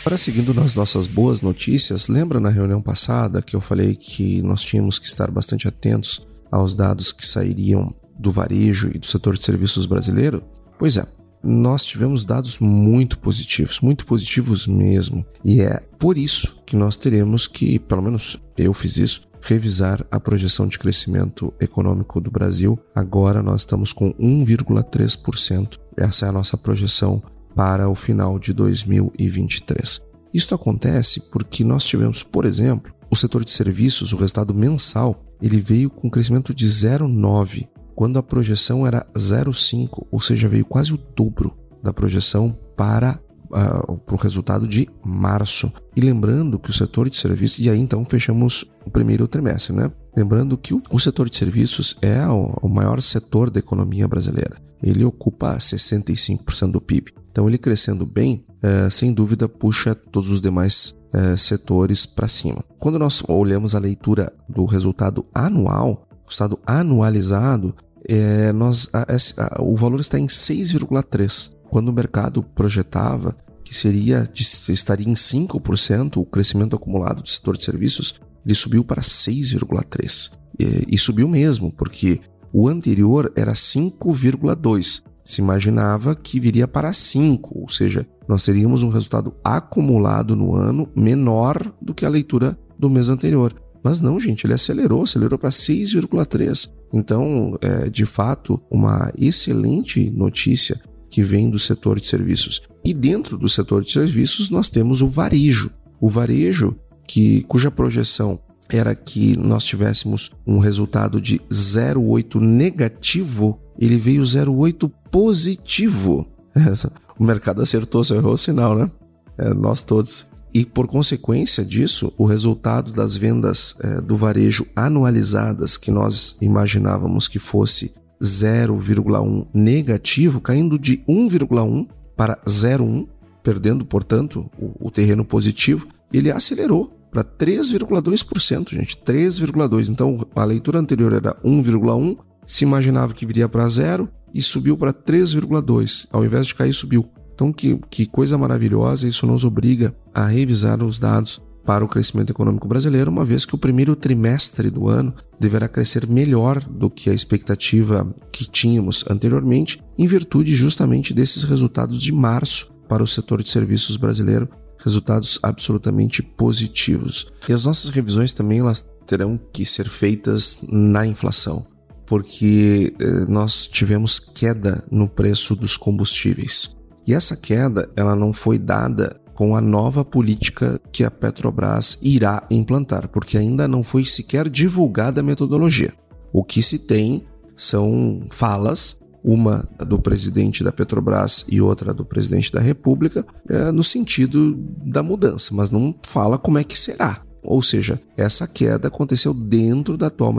Agora, 0.00 0.16
seguindo 0.16 0.54
nas 0.54 0.74
nossas 0.74 1.06
boas 1.06 1.42
notícias, 1.42 2.08
lembra 2.08 2.40
na 2.40 2.48
reunião 2.48 2.80
passada 2.80 3.42
que 3.42 3.54
eu 3.54 3.60
falei 3.60 3.94
que 3.94 4.42
nós 4.42 4.62
tínhamos 4.62 4.98
que 4.98 5.06
estar 5.06 5.30
bastante 5.30 5.68
atentos 5.68 6.26
aos 6.50 6.74
dados 6.74 7.12
que 7.12 7.26
sairiam 7.26 7.94
do 8.18 8.30
varejo 8.30 8.90
e 8.94 8.98
do 8.98 9.06
setor 9.06 9.36
de 9.36 9.44
serviços 9.44 9.86
brasileiro? 9.86 10.42
Pois 10.78 10.96
é, 10.96 11.06
nós 11.42 11.84
tivemos 11.84 12.24
dados 12.24 12.58
muito 12.58 13.18
positivos, 13.18 13.80
muito 13.80 14.06
positivos 14.06 14.66
mesmo. 14.66 15.24
E 15.44 15.60
é 15.60 15.80
por 15.98 16.16
isso 16.16 16.62
que 16.64 16.76
nós 16.76 16.96
teremos 16.96 17.46
que, 17.46 17.78
pelo 17.78 18.02
menos 18.02 18.38
eu 18.56 18.72
fiz 18.72 18.96
isso, 18.96 19.28
revisar 19.44 20.04
a 20.10 20.18
projeção 20.18 20.66
de 20.66 20.78
crescimento 20.78 21.52
econômico 21.60 22.20
do 22.20 22.30
Brasil. 22.30 22.78
Agora 22.94 23.42
nós 23.42 23.60
estamos 23.60 23.92
com 23.92 24.12
1,3%. 24.14 25.78
Essa 25.96 26.26
é 26.26 26.28
a 26.30 26.32
nossa 26.32 26.56
projeção 26.56 27.22
para 27.54 27.88
o 27.88 27.94
final 27.94 28.38
de 28.38 28.52
2023. 28.52 30.02
Isto 30.32 30.54
acontece 30.54 31.20
porque 31.30 31.62
nós 31.62 31.84
tivemos, 31.84 32.22
por 32.22 32.44
exemplo, 32.44 32.92
o 33.10 33.14
setor 33.14 33.44
de 33.44 33.52
serviços, 33.52 34.12
o 34.12 34.16
resultado 34.16 34.54
mensal, 34.54 35.22
ele 35.40 35.60
veio 35.60 35.90
com 35.90 36.10
crescimento 36.10 36.54
de 36.54 36.66
0,9, 36.66 37.68
quando 37.94 38.18
a 38.18 38.22
projeção 38.22 38.86
era 38.86 39.06
0,5, 39.14 40.06
ou 40.10 40.20
seja, 40.20 40.48
veio 40.48 40.64
quase 40.64 40.92
o 40.92 40.96
dobro 40.96 41.56
da 41.82 41.92
projeção 41.92 42.58
para 42.76 43.20
uh, 43.54 43.96
para 43.98 44.14
o 44.14 44.18
resultado 44.18 44.66
de 44.66 44.88
março. 45.04 45.72
E 45.94 46.00
lembrando 46.00 46.58
que 46.58 46.70
o 46.70 46.72
setor 46.72 47.08
de 47.08 47.16
serviços, 47.16 47.64
e 47.64 47.70
aí 47.70 47.78
então 47.78 48.04
fechamos 48.04 48.64
o 48.84 48.90
primeiro 48.90 49.28
trimestre, 49.28 49.74
né? 49.74 49.90
Lembrando 50.16 50.56
que 50.56 50.74
o, 50.74 50.98
setor 50.98 51.28
de 51.28 51.36
serviços 51.36 51.96
é 52.00 52.24
o, 52.28 52.68
maior 52.68 53.02
setor 53.02 53.50
da 53.50 53.58
economia 53.58 54.06
brasileira. 54.06 54.56
Ele 54.80 55.04
ocupa 55.04 55.56
65% 55.56 56.70
do 56.70 56.80
PIB. 56.80 57.12
Então, 57.32 57.48
ele 57.48 57.58
crescendo 57.58 58.06
bem, 58.06 58.44
é, 58.62 58.88
sem 58.88 59.12
dúvida, 59.12 59.48
puxa 59.48 59.92
todos 59.92 60.30
os 60.30 60.40
demais 60.40 60.94
é, 61.12 61.36
setores 61.36 62.06
para 62.06 62.28
cima. 62.28 62.62
Quando 62.78 62.96
nós 62.96 63.24
olhamos 63.26 63.74
a 63.74 63.80
leitura 63.80 64.32
do 64.48 64.64
resultado 64.66 65.26
anual, 65.34 66.06
resultado 66.28 66.60
anualizado, 66.64 67.74
é, 68.08 68.52
nós, 68.52 68.88
a, 68.92 69.02
a, 69.02 69.62
o 69.62 69.74
valor 69.74 69.98
está 69.98 70.16
em 70.16 70.26
6,3 70.26 71.50
quando 71.70 71.88
o 71.88 71.92
mercado 71.92 72.40
projetava 72.40 73.36
que 73.64 73.74
seria 73.74 74.28
estaria 74.68 75.08
em 75.08 75.14
5% 75.14 76.18
o 76.18 76.24
crescimento 76.24 76.76
acumulado 76.76 77.22
do 77.22 77.28
setor 77.28 77.56
de 77.56 77.64
serviços, 77.64 78.14
ele 78.44 78.54
subiu 78.54 78.84
para 78.84 79.00
6,3%. 79.00 80.38
E, 80.58 80.94
e 80.94 80.98
subiu 80.98 81.26
mesmo, 81.26 81.72
porque 81.72 82.20
o 82.52 82.68
anterior 82.68 83.32
era 83.34 83.52
5,2%. 83.52 85.02
Se 85.24 85.40
imaginava 85.40 86.14
que 86.14 86.38
viria 86.38 86.68
para 86.68 86.90
5%, 86.90 87.40
ou 87.50 87.68
seja, 87.68 88.06
nós 88.28 88.44
teríamos 88.44 88.82
um 88.82 88.90
resultado 88.90 89.34
acumulado 89.42 90.36
no 90.36 90.54
ano 90.54 90.88
menor 90.94 91.74
do 91.80 91.94
que 91.94 92.04
a 92.04 92.10
leitura 92.10 92.58
do 92.78 92.90
mês 92.90 93.08
anterior. 93.08 93.54
Mas 93.82 94.00
não, 94.00 94.20
gente, 94.20 94.46
ele 94.46 94.54
acelerou, 94.54 95.02
acelerou 95.02 95.38
para 95.38 95.50
6,3%. 95.50 96.70
Então, 96.92 97.58
é 97.60 97.90
de 97.90 98.06
fato, 98.06 98.60
uma 98.70 99.10
excelente 99.16 100.10
notícia 100.10 100.80
que 101.10 101.22
vem 101.22 101.50
do 101.50 101.58
setor 101.58 102.00
de 102.00 102.06
serviços. 102.06 102.62
E 102.84 102.92
dentro 102.92 103.38
do 103.38 103.48
setor 103.48 103.82
de 103.82 103.90
serviços 103.90 104.50
nós 104.50 104.68
temos 104.68 105.00
o 105.00 105.08
varejo. 105.08 105.70
O 106.00 106.08
varejo 106.08 106.76
que 107.06 107.42
cuja 107.44 107.70
projeção 107.70 108.38
era 108.68 108.94
que 108.94 109.36
nós 109.38 109.64
tivéssemos 109.64 110.30
um 110.46 110.58
resultado 110.58 111.20
de 111.20 111.38
0,8 111.50 112.40
negativo, 112.40 113.58
ele 113.78 113.96
veio 113.96 114.22
0,8 114.22 114.90
positivo. 115.10 116.26
O 117.16 117.22
mercado 117.22 117.62
acertou, 117.62 118.02
só 118.02 118.16
errou 118.16 118.32
o 118.32 118.36
sinal, 118.36 118.76
né? 118.76 118.90
É, 119.38 119.54
nós 119.54 119.84
todos. 119.84 120.26
E 120.52 120.64
por 120.64 120.88
consequência 120.88 121.64
disso, 121.64 122.12
o 122.18 122.24
resultado 122.24 122.92
das 122.92 123.16
vendas 123.16 123.76
é, 123.80 124.00
do 124.00 124.16
varejo 124.16 124.66
anualizadas, 124.74 125.76
que 125.76 125.92
nós 125.92 126.36
imaginávamos 126.40 127.28
que 127.28 127.38
fosse 127.38 127.94
0,1 128.20 129.46
negativo, 129.54 130.40
caindo 130.40 130.76
de 130.76 131.04
1,1 131.08 131.86
para 132.16 132.36
0,1, 132.46 133.06
perdendo, 133.42 133.84
portanto, 133.84 134.50
o, 134.58 134.88
o 134.88 134.90
terreno 134.90 135.24
positivo, 135.24 135.86
ele 136.12 136.30
acelerou 136.30 136.92
para 137.10 137.22
3,2%, 137.22 138.70
gente, 138.70 138.96
3,2%. 138.96 139.88
Então, 139.88 140.26
a 140.34 140.44
leitura 140.44 140.78
anterior 140.78 141.12
era 141.12 141.34
1,1, 141.44 142.18
se 142.46 142.64
imaginava 142.64 143.14
que 143.14 143.24
viria 143.24 143.48
para 143.48 143.68
zero 143.68 144.08
e 144.32 144.42
subiu 144.42 144.76
para 144.76 144.92
3,2%. 144.92 146.08
Ao 146.10 146.24
invés 146.24 146.46
de 146.46 146.54
cair, 146.54 146.72
subiu. 146.72 147.08
Então, 147.34 147.52
que, 147.52 147.78
que 147.90 148.06
coisa 148.06 148.38
maravilhosa, 148.38 149.08
isso 149.08 149.26
nos 149.26 149.44
obriga 149.44 149.94
a 150.12 150.26
revisar 150.26 150.82
os 150.82 150.98
dados 150.98 151.42
para 151.64 151.84
o 151.84 151.88
crescimento 151.88 152.30
econômico 152.30 152.68
brasileiro, 152.68 153.10
uma 153.10 153.24
vez 153.24 153.46
que 153.46 153.54
o 153.54 153.58
primeiro 153.58 153.96
trimestre 153.96 154.70
do 154.70 154.88
ano 154.88 155.14
deverá 155.40 155.66
crescer 155.66 156.06
melhor 156.06 156.62
do 156.62 156.90
que 156.90 157.08
a 157.08 157.14
expectativa 157.14 158.06
que 158.30 158.44
tínhamos 158.44 159.04
anteriormente, 159.08 159.82
em 159.96 160.06
virtude 160.06 160.54
justamente 160.54 161.14
desses 161.14 161.42
resultados 161.42 162.00
de 162.00 162.12
março 162.12 162.72
para 162.88 163.02
o 163.02 163.06
setor 163.06 163.42
de 163.42 163.48
serviços 163.48 163.96
brasileiro, 163.96 164.48
resultados 164.78 165.38
absolutamente 165.42 166.22
positivos. 166.22 167.26
E 167.48 167.52
as 167.52 167.64
nossas 167.64 167.88
revisões 167.88 168.32
também 168.32 168.60
elas 168.60 168.86
terão 169.06 169.40
que 169.52 169.64
ser 169.64 169.88
feitas 169.88 170.60
na 170.68 171.06
inflação, 171.06 171.66
porque 172.06 172.94
eh, 173.00 173.24
nós 173.26 173.66
tivemos 173.66 174.18
queda 174.18 174.84
no 174.90 175.08
preço 175.08 175.56
dos 175.56 175.76
combustíveis. 175.76 176.76
E 177.06 177.14
essa 177.14 177.36
queda 177.36 177.90
ela 177.96 178.14
não 178.14 178.32
foi 178.32 178.58
dada 178.58 179.20
com 179.34 179.56
a 179.56 179.60
nova 179.60 180.04
política 180.04 180.80
que 180.92 181.04
a 181.04 181.10
Petrobras 181.10 181.98
irá 182.00 182.46
implantar, 182.50 183.08
porque 183.08 183.36
ainda 183.36 183.66
não 183.66 183.82
foi 183.82 184.04
sequer 184.04 184.48
divulgada 184.48 185.20
a 185.20 185.24
metodologia. 185.24 185.92
O 186.32 186.42
que 186.42 186.62
se 186.62 186.78
tem 186.78 187.24
são 187.56 188.26
falas, 188.30 188.98
uma 189.22 189.68
do 189.86 189.98
presidente 189.98 190.62
da 190.62 190.70
Petrobras 190.70 191.44
e 191.48 191.60
outra 191.60 191.94
do 191.94 192.04
presidente 192.04 192.52
da 192.52 192.60
República, 192.60 193.26
é, 193.48 193.72
no 193.72 193.82
sentido 193.82 194.54
da 194.84 195.02
mudança, 195.02 195.54
mas 195.54 195.72
não 195.72 195.94
fala 196.02 196.38
como 196.38 196.58
é 196.58 196.64
que 196.64 196.78
será. 196.78 197.22
Ou 197.42 197.62
seja, 197.62 198.00
essa 198.16 198.46
queda 198.46 198.88
aconteceu 198.88 199.34
dentro 199.34 199.98
da 199.98 200.06
atual 200.06 200.32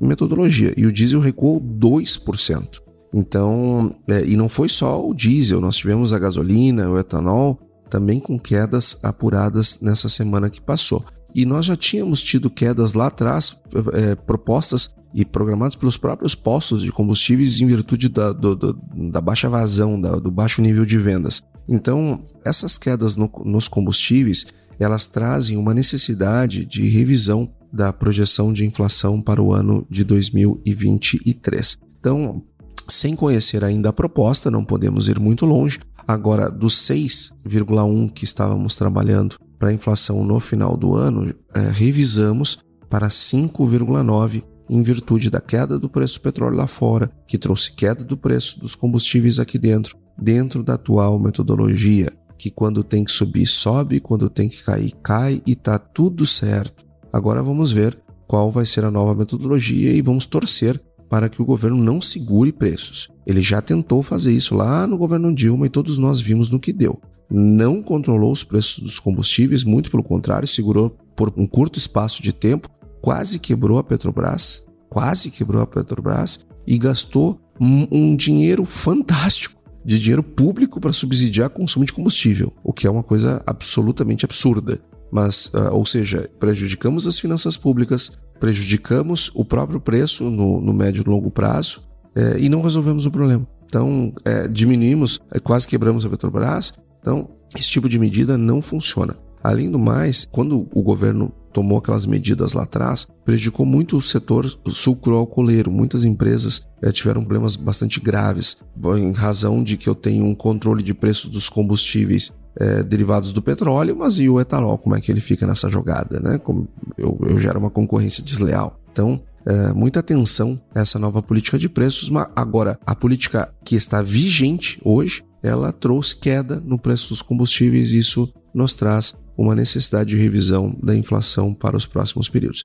metodologia 0.00 0.72
e 0.76 0.86
o 0.86 0.92
diesel 0.92 1.20
recuou 1.20 1.60
2%. 1.60 2.80
Então, 3.12 3.94
é, 4.08 4.24
e 4.24 4.36
não 4.36 4.48
foi 4.48 4.68
só 4.68 5.06
o 5.06 5.14
diesel, 5.14 5.60
nós 5.60 5.76
tivemos 5.76 6.12
a 6.12 6.18
gasolina, 6.18 6.90
o 6.90 6.98
etanol, 6.98 7.58
também 7.88 8.20
com 8.20 8.38
quedas 8.38 8.98
apuradas 9.02 9.80
nessa 9.80 10.08
semana 10.08 10.50
que 10.50 10.60
passou. 10.60 11.04
E 11.34 11.44
nós 11.44 11.66
já 11.66 11.76
tínhamos 11.76 12.22
tido 12.22 12.48
quedas 12.48 12.94
lá 12.94 13.08
atrás, 13.08 13.60
é, 13.92 14.14
propostas 14.14 14.94
e 15.14 15.24
programadas 15.24 15.76
pelos 15.76 15.96
próprios 15.96 16.34
postos 16.34 16.82
de 16.82 16.92
combustíveis 16.92 17.60
em 17.60 17.66
virtude 17.66 18.08
da, 18.08 18.32
do, 18.32 18.54
do, 18.54 18.72
da 19.10 19.20
baixa 19.20 19.48
vazão, 19.48 20.00
da, 20.00 20.16
do 20.16 20.30
baixo 20.30 20.60
nível 20.60 20.84
de 20.84 20.98
vendas. 20.98 21.42
Então, 21.68 22.22
essas 22.44 22.78
quedas 22.78 23.16
no, 23.16 23.30
nos 23.44 23.68
combustíveis, 23.68 24.46
elas 24.78 25.06
trazem 25.06 25.56
uma 25.56 25.74
necessidade 25.74 26.64
de 26.64 26.88
revisão 26.88 27.50
da 27.72 27.92
projeção 27.92 28.52
de 28.52 28.64
inflação 28.64 29.20
para 29.20 29.42
o 29.42 29.52
ano 29.52 29.86
de 29.90 30.04
2023. 30.04 31.78
Então, 31.98 32.42
sem 32.88 33.16
conhecer 33.16 33.64
ainda 33.64 33.88
a 33.88 33.92
proposta, 33.92 34.50
não 34.50 34.64
podemos 34.64 35.08
ir 35.08 35.18
muito 35.18 35.44
longe. 35.44 35.80
Agora, 36.06 36.50
dos 36.50 36.74
6,1 36.88 38.10
que 38.12 38.24
estávamos 38.24 38.76
trabalhando 38.76 39.36
para 39.58 39.70
a 39.70 39.72
inflação 39.72 40.24
no 40.24 40.38
final 40.38 40.76
do 40.76 40.94
ano, 40.94 41.34
é, 41.54 41.60
revisamos 41.70 42.58
para 42.88 43.08
5,9 43.08 44.44
em 44.68 44.82
virtude 44.82 45.30
da 45.30 45.40
queda 45.40 45.78
do 45.78 45.88
preço 45.88 46.18
do 46.18 46.22
petróleo 46.22 46.56
lá 46.56 46.66
fora, 46.66 47.10
que 47.26 47.38
trouxe 47.38 47.72
queda 47.72 48.04
do 48.04 48.16
preço 48.16 48.60
dos 48.60 48.74
combustíveis 48.74 49.38
aqui 49.38 49.58
dentro, 49.58 49.96
dentro 50.18 50.62
da 50.62 50.74
atual 50.74 51.18
metodologia, 51.18 52.12
que 52.38 52.50
quando 52.50 52.84
tem 52.84 53.04
que 53.04 53.12
subir, 53.12 53.46
sobe, 53.46 54.00
quando 54.00 54.28
tem 54.28 54.48
que 54.48 54.62
cair, 54.62 54.92
cai 55.02 55.42
e 55.46 55.54
tá 55.54 55.78
tudo 55.78 56.26
certo. 56.26 56.84
Agora 57.12 57.42
vamos 57.42 57.72
ver 57.72 57.98
qual 58.26 58.50
vai 58.50 58.66
ser 58.66 58.84
a 58.84 58.90
nova 58.90 59.14
metodologia 59.14 59.92
e 59.92 60.02
vamos 60.02 60.26
torcer 60.26 60.82
para 61.08 61.28
que 61.28 61.40
o 61.40 61.44
governo 61.44 61.76
não 61.76 62.00
segure 62.00 62.52
preços. 62.52 63.08
Ele 63.26 63.40
já 63.40 63.60
tentou 63.60 64.02
fazer 64.02 64.32
isso 64.32 64.54
lá 64.54 64.86
no 64.86 64.98
governo 64.98 65.34
Dilma 65.34 65.66
e 65.66 65.70
todos 65.70 65.98
nós 65.98 66.20
vimos 66.20 66.50
no 66.50 66.60
que 66.60 66.72
deu. 66.72 67.00
Não 67.30 67.82
controlou 67.82 68.32
os 68.32 68.44
preços 68.44 68.82
dos 68.82 68.98
combustíveis, 68.98 69.64
muito 69.64 69.90
pelo 69.90 70.02
contrário, 70.02 70.46
segurou 70.46 70.90
por 71.16 71.32
um 71.36 71.46
curto 71.46 71.78
espaço 71.78 72.22
de 72.22 72.32
tempo, 72.32 72.68
quase 73.00 73.38
quebrou 73.38 73.78
a 73.78 73.84
Petrobras, 73.84 74.64
quase 74.88 75.30
quebrou 75.30 75.62
a 75.62 75.66
Petrobras 75.66 76.40
e 76.66 76.78
gastou 76.78 77.40
um, 77.60 78.14
dinheiro 78.16 78.64
fantástico 78.64 79.56
de 79.84 79.98
dinheiro 79.98 80.22
público 80.22 80.80
para 80.80 80.92
subsidiar 80.92 81.50
consumo 81.50 81.84
de 81.84 81.92
combustível, 81.92 82.52
o 82.62 82.72
que 82.72 82.86
é 82.86 82.90
uma 82.90 83.02
coisa 83.02 83.42
absolutamente 83.46 84.24
absurda. 84.24 84.80
Mas, 85.10 85.46
uh, 85.46 85.72
ou 85.72 85.86
seja, 85.86 86.28
prejudicamos 86.40 87.06
as 87.06 87.18
finanças 87.18 87.56
públicas, 87.56 88.12
prejudicamos 88.38 89.30
o 89.34 89.44
próprio 89.44 89.80
preço 89.80 90.24
no, 90.24 90.60
no 90.60 90.72
médio 90.72 91.02
e 91.04 91.08
longo 91.08 91.30
prazo 91.30 91.82
é, 92.14 92.38
e 92.38 92.48
não 92.48 92.62
resolvemos 92.62 93.06
o 93.06 93.10
problema. 93.10 93.46
Então, 93.66 94.12
é, 94.24 94.48
diminuímos, 94.48 95.20
é, 95.30 95.38
quase 95.38 95.66
quebramos 95.66 96.06
a 96.06 96.08
Petrobras. 96.08 96.72
Então, 97.00 97.28
esse 97.54 97.70
tipo 97.70 97.88
de 97.88 97.98
medida 97.98 98.38
não 98.38 98.62
funciona. 98.62 99.16
Além 99.42 99.70
do 99.70 99.78
mais, 99.78 100.26
quando 100.30 100.68
o 100.72 100.82
governo 100.82 101.32
tomou 101.52 101.78
aquelas 101.78 102.04
medidas 102.04 102.52
lá 102.52 102.64
atrás, 102.64 103.06
prejudicou 103.24 103.64
muito 103.64 103.96
o 103.96 104.02
setor 104.02 104.46
sucroalcooleiro. 104.68 105.70
Muitas 105.70 106.04
empresas 106.04 106.66
é, 106.82 106.90
tiveram 106.90 107.22
problemas 107.22 107.56
bastante 107.56 108.00
graves, 108.00 108.56
em 108.98 109.12
razão 109.12 109.62
de 109.62 109.76
que 109.76 109.88
eu 109.88 109.94
tenho 109.94 110.24
um 110.24 110.34
controle 110.34 110.82
de 110.82 110.94
preço 110.94 111.28
dos 111.28 111.48
combustíveis 111.48 112.32
é, 112.58 112.82
derivados 112.82 113.32
do 113.32 113.42
petróleo, 113.42 113.96
mas 113.96 114.18
e 114.18 114.28
o 114.28 114.40
etanol, 114.40 114.78
como 114.78 114.96
é 114.96 115.00
que 115.00 115.10
ele 115.10 115.20
fica 115.20 115.46
nessa 115.46 115.68
jogada, 115.68 116.20
né? 116.20 116.38
Como 116.38 116.68
eu, 116.96 117.18
eu 117.28 117.38
gero 117.38 117.58
uma 117.58 117.70
concorrência 117.70 118.24
desleal. 118.24 118.78
Então, 118.90 119.20
é, 119.44 119.72
muita 119.72 120.00
atenção 120.00 120.60
a 120.74 120.80
essa 120.80 120.98
nova 120.98 121.22
política 121.22 121.58
de 121.58 121.68
preços, 121.68 122.10
mas 122.10 122.26
agora 122.34 122.78
a 122.84 122.94
política 122.94 123.52
que 123.64 123.76
está 123.76 124.02
vigente 124.02 124.80
hoje 124.84 125.22
ela 125.42 125.72
trouxe 125.72 126.16
queda 126.16 126.60
no 126.64 126.78
preço 126.78 127.10
dos 127.10 127.22
combustíveis 127.22 127.92
e 127.92 127.98
isso 127.98 128.32
nos 128.52 128.74
traz 128.74 129.14
uma 129.36 129.54
necessidade 129.54 130.10
de 130.10 130.16
revisão 130.16 130.76
da 130.82 130.96
inflação 130.96 131.54
para 131.54 131.76
os 131.76 131.86
próximos 131.86 132.28
períodos. 132.28 132.62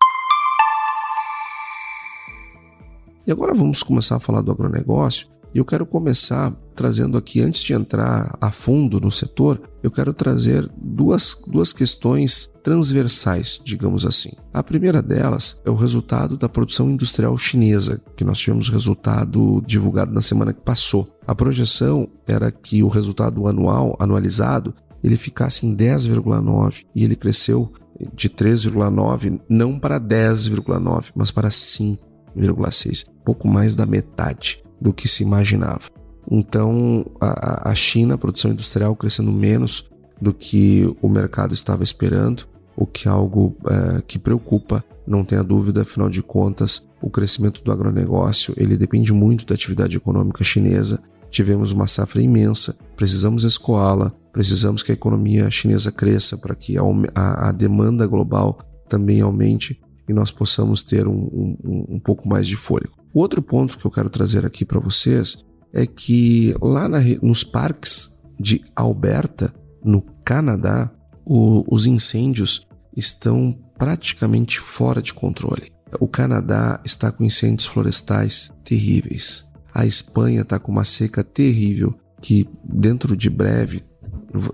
E 3.27 3.32
agora 3.32 3.54
vamos 3.54 3.84
começar 3.84 4.15
a 4.15 4.19
falar 4.19 4.41
do 4.41 4.51
agronegócio. 4.51 5.27
E 5.53 5.57
eu 5.57 5.65
quero 5.65 5.85
começar 5.85 6.55
trazendo 6.73 7.17
aqui, 7.17 7.41
antes 7.41 7.61
de 7.61 7.73
entrar 7.73 8.37
a 8.39 8.49
fundo 8.49 8.99
no 8.99 9.11
setor, 9.11 9.61
eu 9.83 9.91
quero 9.91 10.13
trazer 10.13 10.69
duas, 10.77 11.37
duas 11.45 11.73
questões 11.73 12.49
transversais, 12.63 13.59
digamos 13.63 14.05
assim. 14.05 14.31
A 14.53 14.63
primeira 14.63 15.01
delas 15.01 15.61
é 15.65 15.69
o 15.69 15.75
resultado 15.75 16.37
da 16.37 16.47
produção 16.47 16.89
industrial 16.89 17.37
chinesa, 17.37 18.01
que 18.15 18.23
nós 18.23 18.37
tivemos 18.37 18.69
resultado 18.69 19.61
divulgado 19.67 20.13
na 20.13 20.21
semana 20.21 20.53
que 20.53 20.61
passou. 20.61 21.07
A 21.27 21.35
projeção 21.35 22.07
era 22.25 22.49
que 22.49 22.81
o 22.81 22.87
resultado 22.87 23.45
anual, 23.47 23.97
anualizado, 23.99 24.73
ele 25.03 25.17
ficasse 25.17 25.65
em 25.65 25.75
10,9 25.75 26.85
e 26.95 27.03
ele 27.03 27.15
cresceu 27.15 27.71
de 28.13 28.29
3,9 28.29 29.39
não 29.49 29.77
para 29.77 29.99
10,9, 29.99 31.11
mas 31.13 31.29
para 31.29 31.49
5,6, 31.49 33.05
pouco 33.25 33.47
mais 33.47 33.75
da 33.75 33.85
metade 33.85 34.63
do 34.82 34.91
que 34.91 35.08
se 35.08 35.24
imaginava. 35.24 35.89
Então, 36.30 37.06
a, 37.20 37.70
a 37.70 37.76
China, 37.76 38.15
a 38.15 38.17
produção 38.17 38.52
industrial 38.52 38.96
crescendo 38.96 39.32
menos 39.32 39.89
do 40.20 40.34
que 40.34 40.96
o 41.02 41.10
mercado 41.10 41.54
estava 41.54 41.84
esperando, 41.84 42.48
o 42.76 42.86
que 42.86 43.08
é 43.08 43.12
algo 43.12 43.56
é, 43.65 44.02
que 44.02 44.17
preocupa, 44.17 44.84
não 45.06 45.24
tenha 45.24 45.44
dúvida, 45.44 45.82
afinal 45.82 46.10
de 46.10 46.22
contas, 46.22 46.88
o 47.02 47.10
crescimento 47.10 47.63
do 47.63 47.72
agronegócio 47.72 48.54
ele 48.56 48.78
depende 48.78 49.12
muito 49.12 49.46
da 49.46 49.56
atividade 49.56 49.98
econômica 49.98 50.44
chinesa. 50.44 51.02
Tivemos 51.30 51.72
uma 51.72 51.88
safra 51.88 52.22
imensa, 52.22 52.78
precisamos 52.96 53.44
escoá-la, 53.44 54.12
precisamos 54.32 54.84
que 54.84 54.91
a 54.91 54.96
economia 54.96 55.50
chinesa 55.50 55.91
cresça 55.91 56.38
para 56.38 56.56
que 56.56 56.78
a, 56.78 56.82
a, 57.15 57.50
a, 57.50 57.52
demanda 57.52 58.06
global 58.06 58.60
também 58.88 59.22
aumente 59.22 59.82
e 60.08 60.13
nós 60.13 60.30
possamos 60.30 60.84
ter 60.84 61.08
um, 61.08 61.58
um, 61.63 61.86
um 61.96 62.00
pouco 62.00 62.28
mais 62.28 62.48
de 62.48 62.56
fôlego. 62.56 63.00
O 63.13 63.19
outro 63.19 63.41
ponto 63.41 63.78
que 63.78 63.86
eu 63.86 63.91
quero 63.91 64.10
trazer 64.10 64.45
aqui 64.45 64.65
para 64.65 64.80
vocês 64.80 65.43
é 65.74 65.86
que 65.86 66.56
lá 66.62 66.88
na, 66.88 67.00
nos 67.21 67.43
parques 67.43 68.21
de 68.39 68.63
Alberta, 68.76 69.54
no 69.84 70.02
Canadá, 70.24 70.91
o, 71.26 71.63
os 71.74 71.86
incêndios 71.86 72.67
estão 72.95 73.58
praticamente 73.78 74.60
fora 74.60 75.02
de 75.02 75.13
controle. 75.13 75.71
O 76.00 76.08
Canadá 76.08 76.80
está 76.86 77.12
com 77.12 77.24
incêndios 77.24 77.65
florestais 77.65 78.52
terríveis. 78.63 79.45
A 79.74 79.86
Espanha 79.86 80.41
está 80.41 80.60
com 80.60 80.71
uma 80.71 80.84
seca 80.84 81.24
terrível 81.24 81.93
que 82.21 82.47
dentro 82.63 83.15
de 83.15 83.30
breve 83.30 83.84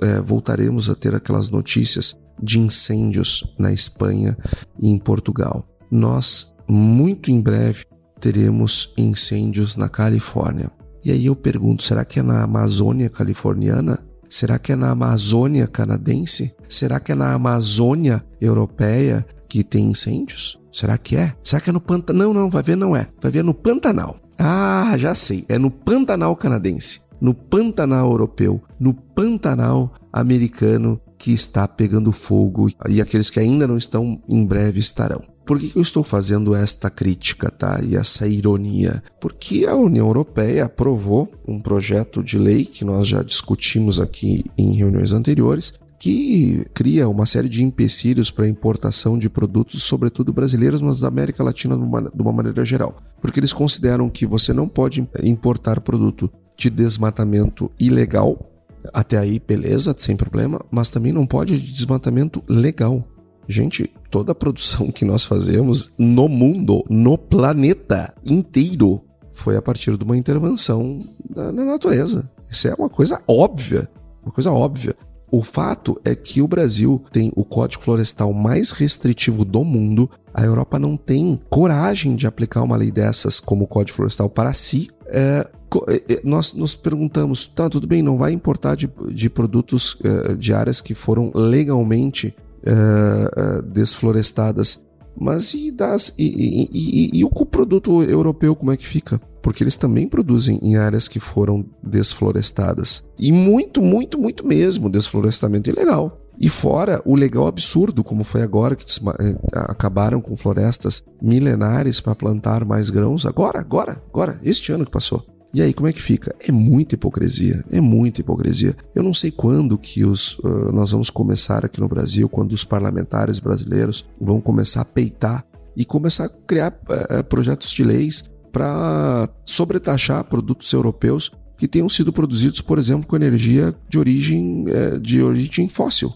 é, 0.02 0.20
voltaremos 0.22 0.89
a 0.89 0.96
ter 0.96 1.13
aquelas 1.13 1.50
notícias 1.50 2.15
de 2.41 2.60
incêndios 2.60 3.43
na 3.58 3.72
Espanha 3.72 4.38
e 4.80 4.89
em 4.89 4.98
Portugal. 4.98 5.67
Nós, 5.91 6.54
muito 6.67 7.32
em 7.32 7.41
breve, 7.41 7.86
teremos 8.19 8.93
incêndios 8.97 9.75
na 9.75 9.89
Califórnia. 9.89 10.71
E 11.03 11.12
aí 11.12 11.25
eu 11.25 11.36
pergunto: 11.36 11.84
será 11.84 12.03
que 12.03 12.19
é 12.19 12.23
na 12.23 12.43
Amazônia 12.43 13.10
californiana? 13.10 13.99
Será 14.30 14.60
que 14.60 14.73
é 14.73 14.75
na 14.75 14.91
Amazônia 14.91 15.67
canadense? 15.67 16.56
Será 16.67 16.99
que 16.99 17.13
é 17.13 17.15
na 17.15 17.34
Amazônia 17.34 18.21
europeia 18.41 19.25
que 19.47 19.63
tem 19.63 19.86
incêndios? 19.86 20.60
Será 20.71 20.97
que 20.97 21.15
é? 21.15 21.34
Será 21.43 21.62
que 21.62 21.69
é 21.69 21.73
no 21.73 21.80
Pantanal? 21.80 22.34
Não, 22.34 22.41
não, 22.41 22.49
vai 22.49 22.62
ver, 22.62 22.75
não 22.75 22.95
é. 22.95 23.08
Vai 23.21 23.32
ver 23.32 23.43
no 23.43 23.53
Pantanal. 23.53 24.19
Ah, 24.38 24.95
já 24.97 25.15
sei. 25.15 25.45
É 25.47 25.58
no 25.58 25.71
Pantanal 25.71 26.36
canadense, 26.36 27.01
no 27.19 27.34
Pantanal 27.34 28.12
europeu, 28.12 28.62
no 28.80 28.93
Pantanal 28.93 29.93
americano 30.12 31.01
que 31.17 31.32
está 31.32 31.67
pegando 31.67 32.12
fogo 32.12 32.69
e 32.88 33.01
aqueles 33.01 33.30
que 33.30 33.39
ainda 33.39 33.65
não 33.65 33.77
estão 33.77 34.21
em 34.30 34.45
breve 34.45 34.80
estarão. 34.80 35.23
Por 35.47 35.57
que 35.57 35.77
eu 35.77 35.81
estou 35.81 36.03
fazendo 36.03 36.53
esta 36.53 36.89
crítica, 36.89 37.49
tá? 37.49 37.79
E 37.81 37.95
essa 37.95 38.27
ironia? 38.27 39.01
Porque 39.17 39.65
a 39.65 39.73
União 39.75 40.07
Europeia 40.07 40.65
aprovou 40.65 41.31
um 41.47 41.57
projeto 41.57 42.21
de 42.21 42.38
lei 42.38 42.65
que 42.65 42.83
nós 42.83 43.07
já 43.07 43.23
discutimos 43.23 43.97
aqui 43.97 44.43
em 44.57 44.73
reuniões 44.73 45.13
anteriores, 45.13 45.73
que 45.97 46.65
cria 46.73 47.07
uma 47.07 47.25
série 47.25 47.47
de 47.47 47.63
empecilhos 47.63 48.29
para 48.29 48.43
a 48.43 48.49
importação 48.49 49.17
de 49.17 49.29
produtos, 49.29 49.83
sobretudo 49.83 50.33
brasileiros, 50.33 50.81
mas 50.81 50.99
da 50.99 51.07
América 51.07 51.41
Latina 51.41 51.77
de 51.77 52.21
uma, 52.21 52.33
maneira 52.33 52.65
geral. 52.65 52.97
Porque 53.21 53.39
eles 53.39 53.53
consideram 53.53 54.10
que 54.10 54.25
você 54.25 54.51
não 54.51 54.67
pode 54.67 55.07
importar 55.23 55.79
produto 55.79 56.29
de 56.57 56.69
desmatamento 56.69 57.71
ilegal, 57.79 58.51
até 58.93 59.17
aí 59.17 59.39
beleza, 59.39 59.95
sem 59.97 60.17
problema, 60.17 60.60
mas 60.69 60.89
também 60.89 61.13
não 61.13 61.25
pode 61.25 61.57
de 61.57 61.71
desmatamento 61.71 62.43
legal. 62.49 63.07
Gente, 63.47 63.89
toda 64.10 64.32
a 64.32 64.36
produção 64.36 64.91
que 64.91 65.06
nós 65.06 65.26
fazemos 65.26 65.91
no 65.98 66.28
mundo, 66.28 66.84
no 66.89 67.17
planeta 67.17 68.13
inteiro, 68.26 69.02
foi 69.32 69.56
a 69.56 69.62
partir 69.62 69.96
de 69.98 70.04
uma 70.04 70.17
intervenção 70.17 71.00
na, 71.30 71.52
na 71.52 71.65
natureza. 71.65 72.30
Isso 72.50 72.67
é 72.67 72.74
uma 72.74 72.89
coisa 72.89 73.22
óbvia. 73.28 73.89
Uma 74.24 74.32
coisa 74.32 74.52
óbvia. 74.52 74.96
O 75.30 75.43
fato 75.43 76.00
é 76.06 76.15
que 76.15 76.41
o 76.41 76.48
Brasil 76.48 77.04
tem 77.12 77.32
o 77.36 77.43
código 77.43 77.84
florestal 77.84 78.32
mais 78.32 78.72
restritivo 78.72 79.43
do 79.43 79.63
mundo. 79.63 80.10
A 80.34 80.43
Europa 80.43 80.80
não 80.80 80.96
tem 80.96 81.39
coragem 81.50 82.15
de 82.15 82.26
aplicar 82.26 82.63
uma 82.63 82.78
lei 82.78 82.91
dessas 82.91 83.39
como 83.39 83.65
o 83.65 83.67
código 83.67 83.96
florestal 83.96 84.30
para 84.30 84.54
si. 84.54 84.89
É, 85.08 85.46
é, 85.88 86.13
é, 86.13 86.22
nós 86.24 86.54
nos 86.54 86.76
perguntamos, 86.76 87.46
tá, 87.46 87.70
tudo 87.70 87.86
bem, 87.86 88.02
não 88.02 88.17
vai 88.17 88.32
importar 88.32 88.76
de, 88.76 88.89
de 89.12 89.30
produtos 89.30 89.98
é, 90.02 90.36
de 90.36 90.54
áreas 90.54 90.80
que 90.80 90.96
foram 90.96 91.30
legalmente 91.36 92.34
uh, 92.63 93.62
desflorestadas. 93.62 94.86
Mas 95.20 95.54
e, 95.56 95.72
das, 95.72 96.13
e, 96.17 96.70
e, 96.72 97.20
e, 97.20 97.24
o 97.24 97.30
produto 97.46 98.04
europeu, 98.04 98.56
como 98.56 98.72
é 98.72 98.78
que 98.78 98.86
fica? 98.86 99.20
Porque 99.41 99.63
eles 99.63 99.76
também 99.76 100.08
produzem 100.08 100.60
em 100.62 100.76
áreas 100.76 101.08
que 101.08 101.20
foram 101.20 101.65
desflorestadas. 101.82 103.04
E 103.17 103.32
muito, 103.32 103.82
muito, 103.82 104.20
muito 104.20 104.46
mesmo 104.46 104.89
desflorestamento 104.89 105.72
ilegal. 105.72 106.22
E 106.39 106.50
fora 106.50 107.02
o 107.04 107.15
legal 107.15 107.48
absurdo, 107.48 108.04
como 108.04 108.24
foi 108.24 108.43
agora 108.43 108.76
que 108.76 108.84
eh, 108.84 109.36
acabaram 109.54 110.22
com 110.22 110.36
florestas 110.36 111.04
milenares 111.20 112.00
para 112.00 112.13
plantar 112.13 112.63
mais 112.63 112.91
grãos. 112.91 113.26
Agora, 113.26 113.60
agora, 113.60 114.04
agora, 114.08 114.39
este 114.43 114.72
ano 114.72 114.86
que 114.86 114.91
passou. 114.91 115.26
E 115.58 115.62
aí, 115.63 115.74
como 115.74 115.88
é 115.88 115.91
que 115.91 116.00
fica? 116.00 116.36
É 116.39 116.52
muita 116.52 116.93
hipocrisia, 116.93 117.65
é 117.72 117.82
muita 117.82 118.22
hipocrisia. 118.22 118.76
Eu 118.93 119.02
não 119.02 119.12
sei 119.12 119.32
quando 119.32 119.76
que 119.76 120.06
os, 120.06 120.38
uh, 120.38 120.72
nós 120.72 120.91
vamos 120.91 121.10
começar 121.10 121.65
aqui 121.65 121.80
no 121.80 121.88
Brasil, 121.88 122.30
quando 122.30 122.52
os 122.52 122.63
parlamentares 122.63 123.39
brasileiros 123.39 124.06
vão 124.22 124.39
começar 124.39 124.82
a 124.82 124.86
peitar 124.86 125.43
e 125.76 125.84
começar 125.84 126.26
a 126.26 126.30
criar 126.30 126.80
uh, 126.84 127.24
projetos 127.24 127.72
de 127.72 127.84
leis 127.84 128.24
para 128.52 129.28
sobretaxar 129.43 130.24
produtos 130.26 130.72
europeus 130.72 131.32
que 131.58 131.67
tenham 131.67 131.89
sido 131.89 132.13
produzidos, 132.13 132.62
por 132.62 132.78
exemplo, 132.78 133.08
com 133.08 133.15
energia 133.15 133.74
de 133.89 133.98
origem, 133.98 134.65
uh, 134.67 135.00
de 135.00 135.24
origem 135.24 135.67
fóssil. 135.67 136.13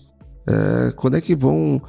quando 0.98 1.18
é 1.18 1.22
que 1.22 1.36
vão 1.36 1.82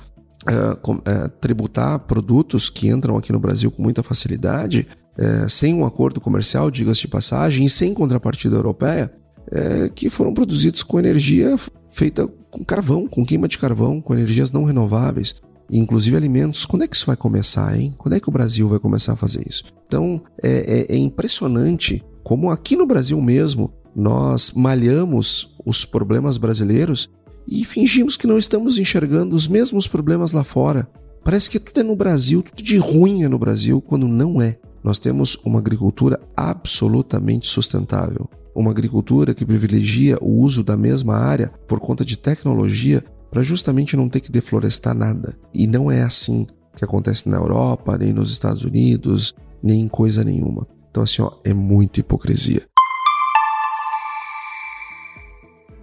tributar 1.40 1.98
produtos 2.00 2.70
que 2.70 2.88
entram 2.88 3.16
aqui 3.16 3.30
no 3.30 3.38
Brasil 3.38 3.70
com 3.70 3.82
muita 3.82 4.02
facilidade 4.02 4.88
é, 5.16 5.48
sem 5.48 5.74
um 5.74 5.84
acordo 5.84 6.20
comercial, 6.20 6.70
diga-se 6.70 7.02
de 7.02 7.08
passagem, 7.08 7.66
e 7.66 7.70
sem 7.70 7.92
contrapartida 7.92 8.56
europeia, 8.56 9.12
é, 9.50 9.88
que 9.88 10.08
foram 10.08 10.32
produzidos 10.32 10.82
com 10.82 10.98
energia 10.98 11.56
feita 11.90 12.26
com 12.50 12.64
carvão, 12.64 13.06
com 13.06 13.24
queima 13.24 13.48
de 13.48 13.58
carvão, 13.58 14.00
com 14.00 14.14
energias 14.14 14.52
não 14.52 14.64
renováveis, 14.64 15.34
inclusive 15.70 16.16
alimentos. 16.16 16.66
Quando 16.66 16.82
é 16.82 16.88
que 16.88 16.96
isso 16.96 17.06
vai 17.06 17.16
começar, 17.16 17.78
hein? 17.78 17.94
Quando 17.96 18.14
é 18.14 18.20
que 18.20 18.28
o 18.28 18.32
Brasil 18.32 18.68
vai 18.68 18.78
começar 18.78 19.12
a 19.12 19.16
fazer 19.16 19.46
isso? 19.48 19.64
Então, 19.86 20.22
é, 20.42 20.86
é, 20.90 20.94
é 20.94 20.98
impressionante 20.98 22.02
como 22.22 22.50
aqui 22.50 22.76
no 22.76 22.86
Brasil 22.86 23.20
mesmo 23.20 23.72
nós 23.94 24.52
malhamos 24.52 25.56
os 25.64 25.84
problemas 25.84 26.38
brasileiros 26.38 27.10
e 27.46 27.64
fingimos 27.64 28.16
que 28.16 28.26
não 28.26 28.38
estamos 28.38 28.78
enxergando 28.78 29.34
os 29.34 29.48
mesmos 29.48 29.86
problemas 29.86 30.32
lá 30.32 30.44
fora. 30.44 30.88
Parece 31.24 31.50
que 31.50 31.58
tudo 31.58 31.80
é 31.80 31.82
no 31.82 31.96
Brasil, 31.96 32.42
tudo 32.42 32.62
de 32.62 32.76
ruim 32.78 33.22
é 33.22 33.28
no 33.28 33.38
Brasil, 33.38 33.80
quando 33.80 34.08
não 34.08 34.40
é. 34.40 34.58
Nós 34.82 34.98
temos 34.98 35.36
uma 35.44 35.60
agricultura 35.60 36.20
absolutamente 36.36 37.46
sustentável. 37.46 38.28
Uma 38.54 38.70
agricultura 38.70 39.34
que 39.34 39.46
privilegia 39.46 40.18
o 40.20 40.42
uso 40.42 40.62
da 40.62 40.76
mesma 40.76 41.16
área 41.16 41.52
por 41.66 41.80
conta 41.80 42.04
de 42.04 42.16
tecnologia 42.18 43.02
para 43.30 43.42
justamente 43.42 43.96
não 43.96 44.08
ter 44.08 44.20
que 44.20 44.30
deflorestar 44.30 44.94
nada. 44.94 45.38
E 45.54 45.66
não 45.66 45.90
é 45.90 46.02
assim 46.02 46.46
que 46.76 46.84
acontece 46.84 47.28
na 47.28 47.36
Europa, 47.36 47.96
nem 47.96 48.12
nos 48.12 48.30
Estados 48.30 48.64
Unidos, 48.64 49.32
nem 49.62 49.82
em 49.82 49.88
coisa 49.88 50.24
nenhuma. 50.24 50.66
Então, 50.90 51.02
assim, 51.02 51.22
ó, 51.22 51.30
é 51.44 51.54
muita 51.54 52.00
hipocrisia. 52.00 52.66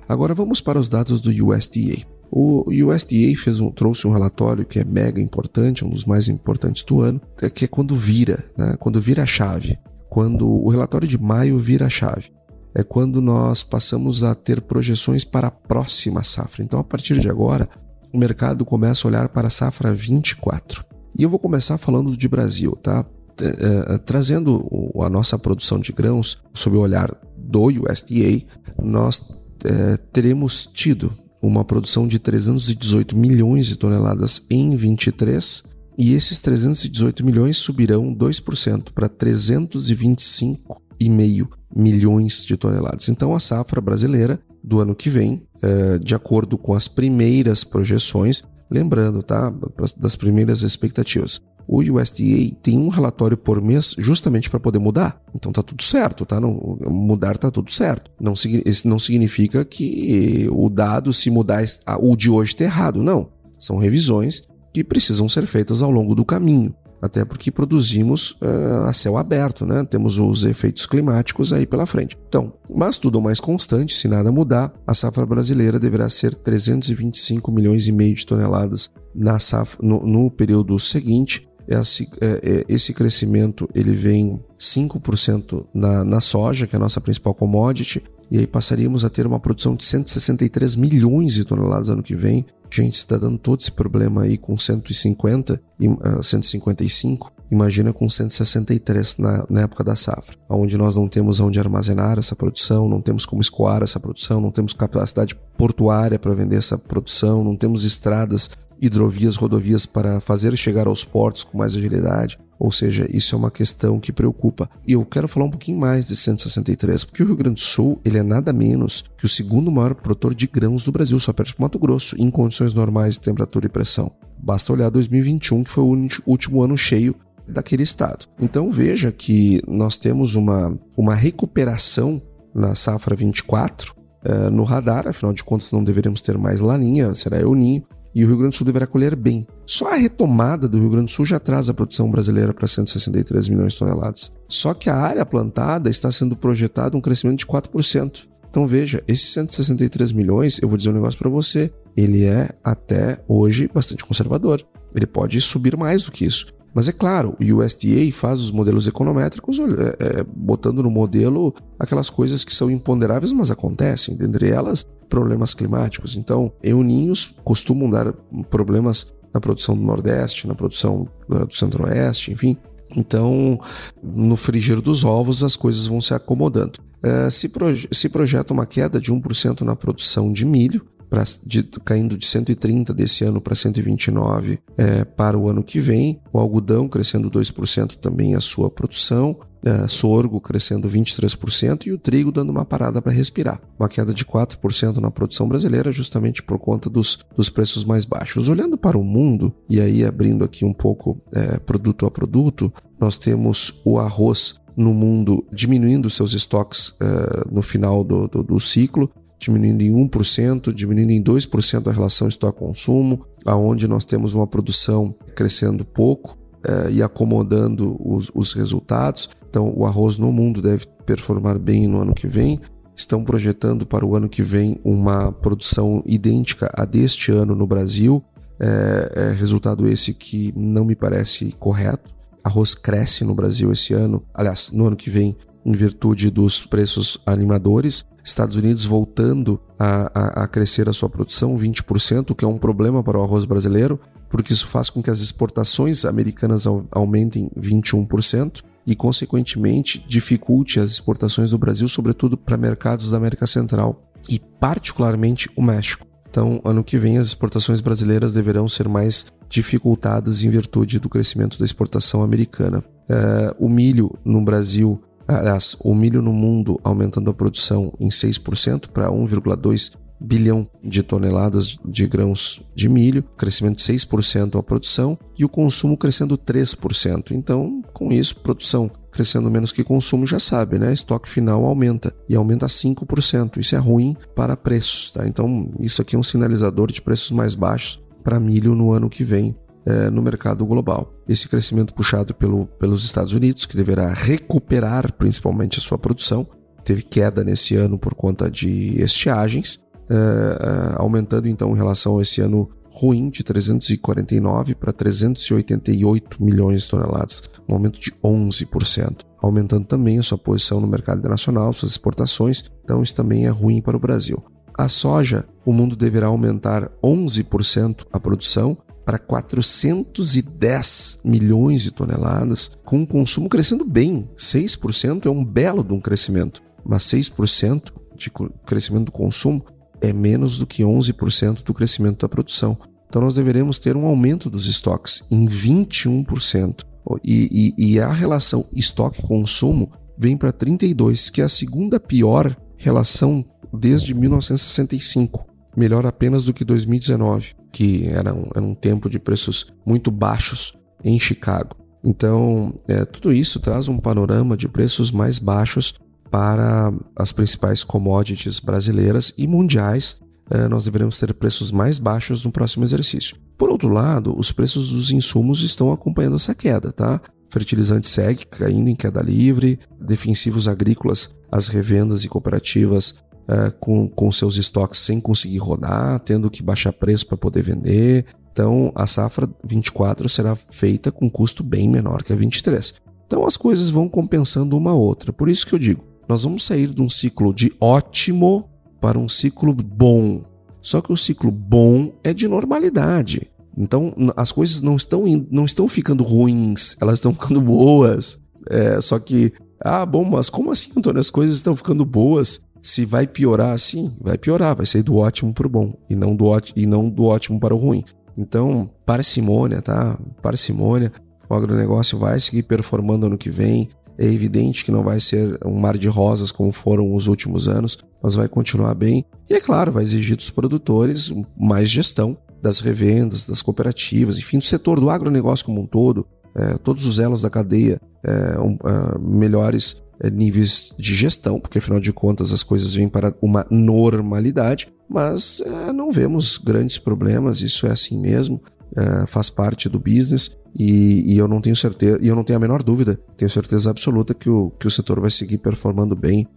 Agora 0.08 0.34
vamos 0.34 0.60
para 0.60 0.80
os 0.80 0.90
dados 0.90 1.22
do 1.22 1.30
USDA. 1.30 2.06
O 2.32 2.66
USDA 2.70 3.36
fez 3.36 3.60
um, 3.60 3.72
trouxe 3.72 4.08
um 4.08 4.12
relatório 4.12 4.66
que 4.66 4.80
é 4.80 4.84
mega 4.84 5.20
importante, 5.20 5.84
um 5.84 5.90
dos 5.90 6.06
mais 6.06 6.30
importantes 6.30 6.84
do 6.84 7.02
ano, 7.02 7.20
que 7.54 7.66
é 7.66 7.68
quando 7.68 7.96
vira, 7.96 8.44
né? 8.58 8.76
quando 8.80 9.02
vira 9.02 9.24
a 9.24 9.26
chave. 9.26 9.78
Quando 10.10 10.48
o 10.48 10.70
relatório 10.70 11.08
de 11.08 11.18
maio 11.18 11.58
vira 11.60 11.86
a 11.86 11.90
chave. 11.90 12.32
é 12.76 12.84
quando 12.84 13.20
nós 13.20 13.64
passamos 13.64 14.24
a 14.24 14.36
ter 14.36 14.62
projeções 14.62 15.24
para 15.24 15.48
a 15.48 15.52
próxima 15.52 16.24
safra. 16.24 16.64
Então, 16.64 16.80
a 16.80 16.84
partir 16.84 17.20
de 17.20 17.30
agora, 17.30 17.68
o 18.14 18.18
mercado 18.18 18.64
começa 18.64 19.08
a 19.08 19.10
olhar 19.10 19.30
para 19.30 19.48
a 19.48 19.52
safra 19.52 19.94
24. 19.94 20.86
E 21.18 21.24
eu 21.24 21.30
vou 21.30 21.40
começar 21.40 21.78
falando 21.78 22.16
de 22.16 22.28
Brasil, 22.28 22.76
tá? 22.76 23.06
Uh, 23.42 23.98
trazendo 24.00 24.92
a 25.02 25.10
nossa 25.10 25.40
produção 25.40 25.80
de 25.80 25.94
grãos 25.94 26.38
sob 26.54 26.76
o 26.76 26.82
olhar 26.82 27.10
do 27.38 27.64
USDA, 27.64 28.46
nós 28.82 29.20
uh, 29.20 29.98
teremos 30.12 30.66
tido 30.66 31.12
uma 31.42 31.64
produção 31.64 32.06
de 32.08 32.20
318 32.20 33.16
milhões 33.16 33.68
de 33.68 33.78
toneladas 33.78 34.44
em 34.50 34.76
23 34.76 35.64
e 35.98 36.14
esses 36.14 36.40
318 36.40 37.26
milhões 37.26 37.58
subirão 37.58 38.14
2% 38.16 38.92
para 38.94 39.10
325,5 39.10 41.48
milhões 41.76 42.46
de 42.46 42.56
toneladas. 42.58 43.10
Então 43.10 43.36
a 43.36 43.40
safra 43.40 43.82
brasileira 43.82 44.40
do 44.64 44.80
ano 44.80 44.96
que 44.96 45.10
vem, 45.10 45.44
uh, 45.64 46.00
de 46.00 46.16
acordo 46.16 46.58
com 46.58 46.74
as 46.74 46.88
primeiras 46.88 47.64
projeções, 47.64 48.44
lembrando, 48.70 49.24
tá, 49.24 49.52
das 49.98 50.16
primeiras 50.16 50.62
expectativas, 50.62 51.42
o 51.72 51.84
USDA 51.84 52.56
tem 52.64 52.80
um 52.80 52.88
relatório 52.88 53.38
por 53.38 53.62
mês 53.62 53.94
justamente 54.00 54.50
para 54.50 54.60
poder 54.60 54.80
mudar. 54.80 55.22
Então 55.36 55.52
tá 55.52 55.62
tudo 55.62 55.84
certo, 55.84 56.26
tá? 56.26 56.40
Não, 56.40 56.80
mudar 56.90 57.38
tá 57.38 57.52
tudo 57.52 57.72
certo. 57.72 58.10
Não, 58.20 58.34
isso 58.34 58.88
não 58.88 58.98
significa 58.98 59.64
que 59.64 60.48
o 60.52 60.68
dado, 60.68 61.14
se 61.14 61.30
mudar, 61.30 61.64
o 62.00 62.16
de 62.16 62.28
hoje 62.28 62.54
está 62.54 62.64
errado. 62.64 63.04
Não. 63.04 63.30
São 63.60 63.78
revisões 63.78 64.42
que 64.74 64.84
precisam 64.84 65.30
ser 65.30 65.46
feitas 65.46 65.84
ao 65.84 65.92
longo 65.92 66.16
do 66.16 66.26
caminho. 66.26 66.74
Até 67.00 67.24
porque 67.24 67.52
produzimos 67.52 68.32
uh, 68.42 68.86
a 68.88 68.92
céu 68.92 69.16
aberto, 69.16 69.66
né? 69.66 69.86
Temos 69.86 70.18
os 70.18 70.44
efeitos 70.44 70.86
climáticos 70.86 71.54
aí 71.54 71.66
pela 71.66 71.86
frente. 71.86 72.18
Então, 72.28 72.52
mas 72.70 72.98
tudo 72.98 73.22
mais 73.22 73.40
constante, 73.40 73.94
se 73.94 74.08
nada 74.08 74.32
mudar, 74.32 74.74
a 74.86 74.94
safra 74.94 75.26
brasileira 75.26 75.80
deverá 75.80 76.10
ser 76.10 76.36
325 76.36 77.52
milhões 77.52 77.88
e 77.88 77.92
meio 77.92 78.16
de 78.16 78.26
toneladas 78.26 78.90
na 79.16 79.40
safra, 79.40 79.80
no, 79.82 80.06
no 80.06 80.30
período 80.30 80.78
seguinte, 80.78 81.49
esse, 81.70 82.10
é, 82.20 82.26
é, 82.42 82.66
esse 82.68 82.94
crescimento 82.94 83.70
ele 83.76 83.96
vem 83.96 84.44
5% 84.60 85.68
na, 85.74 86.04
na 86.04 86.20
soja, 86.20 86.66
que 86.66 86.76
é 86.76 86.78
a 86.78 86.80
nossa 86.80 87.00
principal 87.00 87.36
commodity, 87.36 88.04
e 88.32 88.38
aí 88.38 88.48
passaríamos 88.48 89.06
a 89.06 89.10
ter 89.10 89.26
uma 89.26 89.40
produção 89.40 89.76
de 89.76 89.84
163 89.86 90.76
milhões 90.76 91.34
de 91.34 91.46
toneladas 91.46 91.90
ano 91.90 92.04
que 92.04 92.16
vem. 92.16 92.46
Gente, 92.72 92.94
está 92.94 93.18
dando 93.18 93.40
todo 93.40 93.60
esse 93.60 93.72
problema 93.72 94.24
aí 94.24 94.38
com 94.38 94.58
150 94.58 95.60
e 95.80 95.88
uh, 95.88 96.24
155. 96.24 97.32
Imagina 97.52 97.92
com 97.92 98.08
163 98.08 99.18
na, 99.18 99.46
na 99.50 99.62
época 99.62 99.84
da 99.84 99.96
safra, 99.96 100.38
onde 100.48 100.78
nós 100.78 100.96
não 100.96 101.08
temos 101.08 101.40
onde 101.40 101.60
armazenar 101.60 102.20
essa 102.20 102.36
produção, 102.36 102.88
não 102.88 103.02
temos 103.02 103.26
como 103.26 103.42
escoar 103.42 103.82
essa 103.82 104.00
produção, 104.00 104.40
não 104.40 104.52
temos 104.52 104.74
capacidade 104.74 105.36
portuária 105.58 106.20
para 106.20 106.34
vender 106.36 106.58
essa 106.58 106.78
produção, 106.78 107.44
não 107.44 107.56
temos 107.56 107.84
estradas 107.84 108.52
hidrovias, 108.82 109.36
rodovias 109.36 109.86
para 109.86 110.20
fazer 110.20 110.56
chegar 110.58 110.88
aos 110.88 111.04
portos 111.04 111.44
com 111.44 111.58
mais 111.58 111.76
agilidade. 111.76 112.40
Ou 112.60 112.72
seja, 112.72 113.08
isso 113.10 113.36
é 113.36 113.38
uma 113.38 113.50
questão 113.50 114.00
que 114.00 114.12
preocupa. 114.12 114.70
E 114.86 114.94
eu 114.94 115.06
quero 115.06 115.28
falar 115.28 115.46
um 115.46 115.50
pouquinho 115.50 115.80
mais 115.80 116.08
de 116.08 116.16
163, 116.16 117.06
porque 117.06 117.24
o 117.24 117.26
Rio 117.26 117.38
Grande 117.38 117.56
do 117.56 117.62
Sul 117.62 118.02
ele 118.04 118.18
é 118.18 118.24
nada 118.24 118.52
menos 118.52 119.06
que 119.18 119.26
o 119.26 119.30
segundo 119.30 119.72
maior 119.72 119.96
produtor 119.96 120.36
de 120.36 120.46
grãos 120.46 120.84
do 120.84 120.92
Brasil, 120.92 121.20
só 121.20 121.32
perto 121.32 121.56
do 121.56 121.62
Mato 121.62 121.80
Grosso, 121.80 122.16
em 122.20 122.30
condições 122.30 122.74
normais 122.74 123.16
de 123.16 123.22
temperatura 123.22 123.66
e 123.66 123.70
pressão. 123.70 124.12
Basta 124.38 124.74
olhar 124.74 124.90
2021, 124.90 125.64
que 125.64 125.70
foi 125.70 125.84
o 125.84 126.08
último 126.26 126.62
ano 126.62 126.78
cheio 126.78 127.16
daquele 127.48 127.84
estado. 127.84 128.26
Então 128.40 128.72
veja 128.72 129.12
que 129.12 129.62
nós 129.68 129.98
temos 129.98 130.36
uma, 130.36 130.78
uma 130.98 131.16
recuperação 131.16 132.22
na 132.54 132.76
safra 132.76 133.16
24 133.16 133.96
eh, 134.24 134.50
no 134.50 134.64
radar, 134.64 135.08
afinal 135.08 135.34
de 135.34 135.44
contas 135.44 135.72
não 135.72 135.84
deveremos 135.84 136.22
ter 136.22 136.38
mais 136.38 136.60
laninha, 136.60 137.14
será 137.14 137.38
El 137.40 137.56
Ninho, 137.56 137.84
e 138.14 138.24
o 138.24 138.28
Rio 138.28 138.38
Grande 138.38 138.54
do 138.54 138.58
Sul 138.58 138.66
deverá 138.66 138.88
colher 138.88 139.16
bem. 139.16 139.46
Só 139.66 139.92
a 139.92 139.96
retomada 139.96 140.68
do 140.68 140.78
Rio 140.78 140.90
Grande 140.90 141.08
do 141.08 141.12
Sul 141.12 141.26
já 141.26 141.40
traz 141.40 141.70
a 141.70 141.74
produção 141.74 142.10
brasileira 142.10 142.54
para 142.54 142.68
163 142.68 143.50
milhões 143.50 143.74
de 143.74 143.80
toneladas. 143.80 144.32
Só 144.48 144.74
que 144.74 144.90
a 144.90 144.96
área 144.96 145.26
plantada 145.26 145.90
está 145.90 146.12
sendo 146.12 146.36
projetada 146.36 146.98
um 146.98 147.02
crescimento 147.02 147.40
de 147.40 147.46
4%. 147.46 148.28
Então 148.50 148.66
veja, 148.66 149.04
esses 149.08 149.32
163 149.34 150.12
milhões, 150.12 150.60
eu 150.60 150.68
vou 150.68 150.78
dizer 150.78 150.90
um 150.90 150.94
negócio 150.94 151.20
para 151.20 151.30
você, 151.30 151.72
ele 151.96 152.26
é 152.26 152.50
até 152.64 153.24
hoje 153.28 153.70
bastante 153.72 154.04
conservador. 154.04 154.66
Ele 154.96 155.06
pode 155.06 155.40
subir 155.40 155.78
mais 155.78 156.04
do 156.04 156.12
que 156.12 156.26
isso. 156.26 156.48
Mas 156.80 156.88
é 156.88 156.94
claro, 156.94 157.36
o 157.38 157.56
USDA 157.58 158.10
faz 158.14 158.40
os 158.40 158.52
modelos 158.52 158.88
econométricos 158.88 159.60
é, 159.60 160.20
é, 160.20 160.24
botando 160.24 160.82
no 160.82 160.90
modelo 160.90 161.54
aquelas 161.78 162.10
coisas 162.10 162.46
que 162.46 162.56
são 162.56 162.72
imponderáveis, 162.72 163.34
mas 163.34 163.52
acontecem, 163.52 164.16
dentre 164.16 164.50
elas 164.50 164.86
problemas 165.10 165.54
climáticos. 165.54 166.16
Então, 166.16 166.54
euninhos 166.64 167.36
costumam 167.44 167.90
dar 167.90 168.14
problemas 168.50 169.14
na 169.34 169.42
produção 169.42 169.76
do 169.76 169.84
Nordeste, 169.84 170.48
na 170.48 170.56
produção 170.56 171.06
do 171.28 171.54
Centro-Oeste, 171.54 172.32
enfim. 172.32 172.56
Então, 172.96 173.60
no 174.02 174.38
frigir 174.38 174.80
dos 174.80 175.04
ovos, 175.04 175.44
as 175.44 175.58
coisas 175.58 175.86
vão 175.86 176.00
se 176.00 176.14
acomodando. 176.14 176.80
É, 177.04 177.30
se, 177.30 177.50
proje 177.50 177.90
se 177.92 178.08
projeta 178.08 178.54
uma 178.54 178.66
queda 178.66 179.02
de 179.02 179.12
1% 179.12 179.64
na 179.64 179.76
produção 179.76 180.32
de 180.32 180.46
milho, 180.46 180.86
pra, 181.10 181.24
de, 181.46 181.64
caindo 181.84 182.18
de 182.18 182.26
130 182.26 182.94
desse 182.94 183.24
ano 183.24 183.42
para 183.42 183.56
129 183.56 184.60
é, 184.78 185.04
para 185.04 185.38
o 185.38 185.50
ano 185.50 185.64
que 185.64 185.80
vem. 185.80 186.22
O 186.32 186.40
algodão 186.40 186.88
crescendo 186.88 187.30
2% 187.30 187.96
também 187.96 188.36
a 188.36 188.40
sua 188.40 188.70
produção. 188.70 189.38
É, 189.62 189.90
sorgo 189.90 190.40
crescendo 190.40 190.88
23% 190.88 191.88
e 191.88 191.92
o 191.92 191.98
trigo 191.98 192.32
dando 192.32 192.50
uma 192.50 192.64
parada 192.64 193.02
para 193.02 193.12
respirar. 193.12 193.62
Uma 193.78 193.90
queda 193.90 194.14
de 194.14 194.24
4% 194.24 194.98
na 194.98 195.12
produção 195.12 195.50
brasileira, 195.50 195.92
justamente 195.92 196.42
por 196.42 196.58
conta 196.58 196.90
dos, 196.90 197.20
dos 197.36 197.50
preços 197.50 197.84
mais 197.84 198.06
baixos. 198.06 198.48
Olhando 198.48 198.78
para 198.78 198.98
o 198.98 199.04
mundo, 199.04 199.54
e 199.70 199.82
aí 199.82 200.06
abrindo 200.06 200.46
aqui 200.46 200.64
um 200.64 200.72
pouco 200.72 201.22
é, 201.34 201.60
produto 201.60 202.06
a 202.06 202.12
produto, 202.12 202.72
nós 202.98 203.18
temos 203.18 203.82
o 203.84 204.00
arroz 204.00 204.56
no 204.78 204.94
mundo 204.94 205.46
diminuindo 205.52 206.10
seus 206.10 206.34
estoques 206.34 206.94
é, 207.02 207.52
no 207.52 207.62
final 207.62 208.02
do, 208.02 208.30
do, 208.30 208.42
do 208.42 208.60
ciclo, 208.62 209.12
diminuindo 209.40 209.84
em 209.84 209.92
1%, 210.10 210.74
diminuindo 210.74 211.12
em 211.12 211.24
2% 211.24 211.88
a 211.88 211.92
relação 211.92 212.28
estoque-consumo, 212.28 213.26
aonde 213.46 213.88
nós 213.88 214.06
temos 214.06 214.34
uma 214.34 214.46
produção 214.46 215.16
crescendo 215.34 215.86
pouco 215.86 216.38
eh, 216.64 216.92
e 216.92 217.04
acomodando 217.04 217.96
os, 218.00 218.30
os 218.36 218.54
resultados. 218.54 219.30
Então, 219.50 219.74
o 219.76 219.86
arroz 219.86 220.18
no 220.18 220.32
mundo 220.32 220.62
deve 220.62 220.86
performar 221.06 221.58
bem 221.58 221.88
no 221.88 222.02
ano 222.02 222.14
que 222.14 222.28
vem. 222.28 222.60
Estão 222.96 223.24
projetando 223.24 223.86
para 223.86 224.06
o 224.06 224.14
ano 224.14 224.28
que 224.28 224.44
vem 224.44 224.78
uma 224.84 225.32
produção 225.32 226.04
idêntica 226.06 226.70
a 226.74 226.84
deste 226.84 227.32
ano 227.32 227.56
no 227.56 227.66
Brasil. 227.66 228.22
É, 228.60 229.30
é 229.30 229.32
resultado 229.32 229.88
esse 229.88 230.14
que 230.14 230.54
não 230.56 230.84
me 230.84 230.96
parece 230.96 231.56
correto. 231.58 232.14
Arroz 232.44 232.76
cresce 232.76 233.24
no 233.24 233.34
Brasil 233.34 233.72
esse 233.72 233.94
ano, 233.94 234.22
aliás, 234.34 234.72
no 234.74 234.88
ano 234.88 234.98
que 234.98 235.10
vem, 235.10 235.36
em 235.66 235.72
virtude 235.72 236.30
dos 236.30 236.66
preços 236.66 237.18
animadores. 237.26 238.04
Estados 238.30 238.56
Unidos 238.56 238.86
voltando 238.86 239.60
a, 239.78 240.12
a, 240.14 240.44
a, 240.44 240.48
crescer 240.48 240.88
a 240.90 240.94
sua 240.94 241.10
produção 241.10 241.58
20%, 241.58 242.32
o 242.32 242.36
que 242.36 242.46
é 242.46 242.48
um 242.48 242.58
problema 242.58 243.04
para 243.04 243.20
o 243.20 243.24
arroz 243.24 243.46
brasileiro, 243.46 244.00
porque 244.30 244.54
isso 244.54 244.68
faz 244.68 244.90
com 244.90 245.02
que 245.02 245.10
as 245.10 245.20
exportações 245.20 246.06
americanas 246.06 246.66
aumentem 246.92 247.50
21% 247.58 248.64
e, 248.86 248.96
consequentemente, 248.96 250.04
dificulte 250.08 250.80
as 250.80 250.92
exportações 250.92 251.52
do 251.52 251.58
Brasil, 251.58 251.88
sobretudo 251.90 252.38
para 252.38 252.58
mercados 252.58 253.12
da 253.12 253.18
América 253.18 253.46
Central 253.46 254.10
e, 254.28 254.40
particularmente, 254.40 255.50
o 255.56 255.62
México. 255.62 256.08
Então, 256.30 256.62
ano 256.64 256.84
que 256.84 256.98
vem, 256.98 257.18
as 257.18 257.30
exportações 257.30 257.82
brasileiras 257.82 258.34
deverão 258.34 258.70
ser 258.70 258.88
mais 258.88 259.26
dificultadas 259.50 260.44
em 260.44 260.50
virtude 260.50 261.00
do 261.00 261.10
crescimento 261.10 261.58
da 261.58 261.66
exportação 261.66 262.22
americana. 262.22 262.84
Uh, 263.10 263.66
o 263.66 263.68
milho 263.68 264.16
no 264.24 264.44
Brasil 264.44 265.02
aliás, 265.36 265.76
o 265.82 265.94
milho 265.94 266.22
no 266.22 266.34
mundo 266.34 266.80
aumentando 266.84 267.30
a 267.30 267.34
produção 267.34 267.94
em 268.00 268.10
6% 268.10 268.90
para 268.90 269.10
1,2 269.10 269.98
bilhão 270.20 270.70
de 270.84 271.02
toneladas 271.02 271.78
de 271.86 272.06
grãos 272.06 272.62
de 272.76 272.90
milho, 272.90 273.24
crescimento 273.38 273.78
de 273.78 273.84
6% 273.84 274.60
a 274.60 274.64
produção 274.64 275.18
e 275.38 275.46
o 275.46 275.50
consumo 275.50 275.98
crescendo 275.98 276.38
3%. 276.38 277.32
Então, 277.32 277.82
com 277.94 278.12
isso, 278.12 278.36
produção 278.42 278.92
crescendo 279.12 279.50
menos 279.50 279.72
que 279.72 279.84
consumo, 279.84 280.28
já 280.28 280.40
sabe, 280.40 280.78
né? 280.78 280.94
Estoque 280.94 281.30
final 281.30 281.66
aumenta 281.66 282.14
e 282.28 282.36
aumenta 282.36 282.66
5%. 282.68 283.58
Isso 283.58 283.76
é 283.76 283.80
ruim 283.80 284.16
para 284.36 284.58
preços, 284.58 285.12
tá? 285.12 285.28
Então, 285.28 285.72
isso 285.80 286.02
aqui 286.02 286.16
é 286.16 286.20
um 286.20 286.24
sinalizador 286.24 286.92
de 286.92 287.02
preços 287.02 287.32
mais 287.32 287.56
baixos 287.56 288.02
para 288.24 288.40
milho 288.40 288.76
no 288.76 288.92
ano 288.92 289.10
que 289.10 289.24
vem 289.24 289.56
é, 289.86 290.10
no 290.10 290.22
mercado 290.22 290.66
global. 290.66 291.14
Esse 291.28 291.48
crescimento 291.48 291.94
puxado 291.94 292.34
pelo, 292.34 292.66
pelos 292.66 293.04
Estados 293.06 293.34
Unidos, 293.34 293.66
que 293.66 293.76
deverá 293.76 294.08
recuperar 294.14 295.14
principalmente 295.14 295.80
a 295.80 295.82
sua 295.82 295.98
produção, 295.98 296.48
teve 296.84 297.04
queda 297.04 297.44
nesse 297.44 297.76
ano 297.76 297.98
por 297.98 298.14
conta 298.14 298.50
de 298.50 299.02
estiagens, 299.02 299.80
é, 300.10 300.16
é 300.16 300.96
aumentando 300.98 301.48
então 301.48 301.72
em 301.72 301.78
relação 301.78 302.18
a 302.18 302.22
esse 302.22 302.42
ano 302.42 302.70
ruim 302.92 303.30
de 303.30 303.44
349 303.44 304.76
para 304.76 304.92
388 304.92 306.44
milhões 306.44 306.84
de 306.84 306.90
toneladas, 306.90 307.44
um 307.68 307.74
aumento 307.74 308.00
de 308.00 308.12
11%. 308.24 309.22
aumentando 309.42 309.86
também 309.86 310.20
a 310.20 310.24
sua 310.24 310.38
posição 310.38 310.82
no 310.82 310.88
mercado 310.88 311.20
internacional, 311.20 311.72
suas 311.72 311.94
exportações, 311.94 312.66
então 312.84 313.02
isso 313.02 313.16
também 313.16 313.46
é 313.46 313.50
ruim 313.50 313.82
para 313.82 313.96
o 313.96 314.00
Brasil. 314.00 314.44
A 314.78 314.88
soja, 314.88 315.46
o 315.66 315.72
mundo 315.72 315.96
deverá 315.96 316.28
aumentar 316.28 316.90
11% 317.04 318.06
a 318.12 318.20
produção 318.20 318.78
para 319.10 319.18
410 319.18 321.18
milhões 321.24 321.82
de 321.82 321.90
toneladas, 321.90 322.70
com 322.86 323.02
o 323.02 323.08
consumo 323.08 323.50
crescendo 323.50 323.84
bem. 323.84 324.30
6% 324.38 325.26
é 325.26 325.30
um 325.32 325.44
belo 325.44 325.84
de 325.84 325.94
um 325.94 326.00
crescimento, 326.00 326.62
mas 326.86 327.06
6% 327.06 327.92
de 328.16 328.30
crescimento 328.68 329.06
do 329.06 329.12
consumo 329.12 329.66
é 330.00 330.14
menos 330.14 330.60
do 330.60 330.68
que 330.68 330.84
11% 330.84 331.64
do 331.64 331.74
crescimento 331.74 332.20
da 332.20 332.30
produção. 332.30 332.78
Então 333.08 333.20
nós 333.20 333.34
deveremos 333.34 333.80
ter 333.80 333.98
um 333.98 334.06
aumento 334.06 334.48
dos 334.48 334.68
estoques 334.68 335.24
em 335.32 335.48
21%. 335.48 336.86
E, 337.24 337.74
e, 337.80 337.94
e 337.94 338.00
a 338.00 338.12
relação 338.12 338.64
estoque-consumo 338.72 339.92
vem 340.16 340.38
para 340.38 340.52
32, 340.52 341.32
que 341.32 341.42
é 341.42 341.46
a 341.46 341.50
segunda 341.50 342.00
pior 342.00 342.56
relação 342.78 343.44
desde 343.74 344.14
1965. 344.14 345.48
Melhor 345.76 346.06
apenas 346.06 346.46
do 346.46 346.54
que 346.54 346.64
2019 346.64 347.58
que 347.72 348.08
era 348.08 348.34
um, 348.34 348.46
era 348.56 348.66
um 348.66 348.76
tempo 348.76 349.10
de 349.10 349.20
preços 349.20 349.72
muito 349.86 350.12
baixos 350.12 350.74
em 351.04 351.18
Chicago. 351.20 351.76
Então, 352.04 352.80
é, 352.88 353.04
tudo 353.06 353.32
isso 353.34 353.60
traz 353.60 353.88
um 353.88 353.98
panorama 353.98 354.56
de 354.56 354.68
preços 354.68 355.12
mais 355.12 355.38
baixos 355.38 355.94
para 356.32 356.94
as 357.16 357.32
principais 357.32 357.84
commodities 357.84 358.60
brasileiras 358.60 359.34
e 359.38 359.48
mundiais. 359.48 360.20
É, 360.50 360.68
nós 360.68 360.86
deveremos 360.86 361.20
ter 361.20 361.34
preços 361.34 361.72
mais 361.72 362.00
baixos 362.00 362.46
no 362.46 362.52
próximo 362.52 362.84
exercício. 362.84 363.38
Por 363.58 363.70
outro 363.70 363.90
lado, 363.90 364.38
os 364.38 364.52
preços 364.52 364.92
dos 364.92 365.12
insumos 365.12 365.62
estão 365.62 365.92
acompanhando 365.92 366.38
essa 366.38 366.56
queda, 366.56 366.92
tá? 366.92 367.22
Fertilizante 367.52 368.08
segue 368.08 368.46
caindo 368.46 368.90
em 368.90 368.96
queda 368.96 369.22
livre, 369.22 369.80
defensivos 370.00 370.68
agrícolas, 370.68 371.36
as 371.52 371.68
revendas 371.68 372.24
e 372.24 372.30
cooperativas 372.30 373.16
uh, 373.50 373.74
com, 373.80 374.08
com 374.08 374.32
seus 374.32 374.58
estoques 374.58 375.00
sem 375.00 375.20
conseguir 375.20 375.58
rodar, 375.58 376.20
tendo 376.20 376.50
que 376.50 376.62
baixar 376.62 376.94
preço 376.94 377.26
para 377.26 377.38
poder 377.38 377.64
vender. 377.64 378.26
Então, 378.52 378.92
a 378.94 379.08
safra 379.08 379.50
24 379.64 380.30
será 380.30 380.56
feita 380.56 381.12
com 381.12 381.30
custo 381.30 381.64
bem 381.64 381.90
menor 381.90 382.24
que 382.24 382.32
a 382.32 382.36
23. 382.36 382.94
Então, 383.26 383.46
as 383.46 383.58
coisas 383.58 383.90
vão 383.90 384.08
compensando 384.08 384.78
uma 384.78 384.92
a 384.92 384.96
outra. 384.96 385.32
Por 385.32 385.50
isso 385.50 385.66
que 385.66 385.74
eu 385.74 385.80
digo, 385.80 386.04
nós 386.28 386.44
vamos 386.44 386.66
sair 386.66 386.88
de 386.88 387.02
um 387.02 387.10
ciclo 387.10 387.54
de 387.54 387.74
ótimo 387.80 388.70
para 389.02 389.18
um 389.18 389.30
ciclo 389.30 389.74
bom. 389.74 390.44
Só 390.82 391.02
que 391.02 391.12
o 391.12 391.18
ciclo 391.18 391.52
bom 391.52 392.14
é 392.24 392.34
de 392.34 392.48
normalidade. 392.48 393.50
Então, 393.78 394.14
as 394.36 394.52
coisas 394.52 394.82
não 394.82 394.96
estão, 394.96 395.24
não 395.50 395.64
estão 395.64 395.88
ficando 395.88 396.24
ruins, 396.24 396.98
elas 397.00 397.20
estão 397.20 397.34
ficando 397.34 397.62
boas. 397.62 398.38
É, 398.70 399.00
só 399.00 399.18
que, 399.20 399.54
ah, 399.80 400.06
bom, 400.06 400.26
mas 400.26 400.50
como 400.50 400.72
assim, 400.72 400.90
Antônio? 400.98 401.20
As 401.20 401.30
coisas 401.30 401.56
estão 401.56 401.76
ficando 401.76 402.04
boas 402.04 402.62
se 402.82 403.06
vai 403.06 403.28
piorar, 403.28 403.78
sim, 403.78 404.14
vai 404.20 404.38
piorar, 404.38 404.76
vai 404.76 404.86
ser 404.86 405.04
do 405.04 405.18
ótimo 405.18 405.54
para 405.54 405.68
o 405.68 405.70
bom 405.70 405.94
e 406.10 406.16
não 406.16 406.36
do, 406.36 406.46
e 406.76 406.86
não 406.86 407.10
do 407.10 407.26
ótimo 407.26 407.60
para 407.60 407.74
o 407.74 407.78
ruim. 407.78 408.04
Então, 408.38 408.90
parcimônia, 409.06 409.82
tá? 409.82 410.18
Parcimônia. 410.42 411.12
O 411.50 411.54
agronegócio 411.54 412.18
vai 412.18 412.40
seguir 412.40 412.64
performando 412.64 413.26
ano 413.26 413.38
que 413.38 413.50
vem. 413.50 413.90
É 414.18 414.26
evidente 414.26 414.86
que 414.86 414.92
não 414.92 415.04
vai 415.04 415.20
ser 415.20 415.58
um 415.66 415.80
mar 415.80 415.98
de 415.98 416.08
rosas 416.08 416.52
como 416.52 416.72
foram 416.72 417.14
os 417.14 417.28
últimos 417.28 417.68
anos, 417.68 417.98
mas 418.22 418.36
vai 418.36 418.48
continuar 418.48 418.94
bem. 418.94 419.26
E 419.50 419.54
é 419.54 419.60
claro, 419.60 419.92
vai 419.92 420.04
exigir 420.04 420.36
dos 420.36 420.50
produtores 420.50 421.34
mais 421.58 421.90
gestão 421.90 422.38
das 422.62 422.80
revendas, 422.80 423.48
das 423.48 423.62
cooperativas, 423.62 424.38
enfim, 424.38 424.58
do 424.58 424.66
setor 424.66 425.00
do 425.00 425.10
agronegócio 425.10 425.66
como 425.66 425.82
um 425.82 425.86
todo, 425.86 426.28
é, 426.56 426.78
todos 426.78 427.06
os 427.06 427.20
elos 427.20 427.42
da 427.42 427.50
cadeia 427.50 428.00
é, 428.24 428.60
um, 428.60 428.78
é, 428.84 429.18
melhores 429.20 430.02
níveis 430.32 430.94
de 430.98 431.16
gestão, 431.16 431.60
porque 431.60 431.78
afinal 431.78 432.00
de 432.00 432.12
contas 432.12 432.52
as 432.52 432.64
coisas 432.64 432.94
vêm 432.94 433.08
para 433.08 433.34
uma 433.42 433.66
normalidade, 433.70 434.92
mas 435.08 435.62
é, 435.62 435.94
não 435.94 436.12
vemos 436.12 436.58
grandes 436.58 436.98
problemas, 436.98 437.62
isso 437.62 437.88
é 437.88 437.92
assim 437.92 438.20
mesmo, 438.20 438.62
é, 438.96 439.26
faz 439.28 439.50
parte 439.50 439.88
do 439.88 440.00
business 440.00 440.58
e, 440.76 441.34
e, 441.34 441.38
eu 441.38 441.48
não 441.48 441.62
tenho 441.62 441.76
certeza, 441.76 442.18
e 442.22 442.28
eu 442.28 442.36
não 442.36 442.44
tenho 442.44 442.58
a 442.58 442.60
menor 442.60 442.84
dúvida, 442.84 443.20
tenho 443.38 443.50
certeza 443.50 443.90
absoluta 443.90 444.34
que 444.34 444.50
o, 444.50 444.72
que 444.72 444.88
o 444.88 444.92
setor 444.92 445.20
vai 445.20 445.30
seguir 445.30 445.60
performando 445.60 446.16
bem 446.16 446.48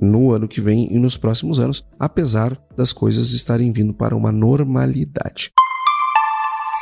no 0.00 0.32
ano 0.32 0.48
que 0.48 0.60
vem 0.60 0.92
e 0.92 0.98
nos 0.98 1.16
próximos 1.16 1.60
anos, 1.60 1.84
apesar 1.98 2.58
das 2.76 2.92
coisas 2.92 3.32
estarem 3.32 3.72
vindo 3.72 3.92
para 3.92 4.16
uma 4.16 4.32
normalidade. 4.32 5.52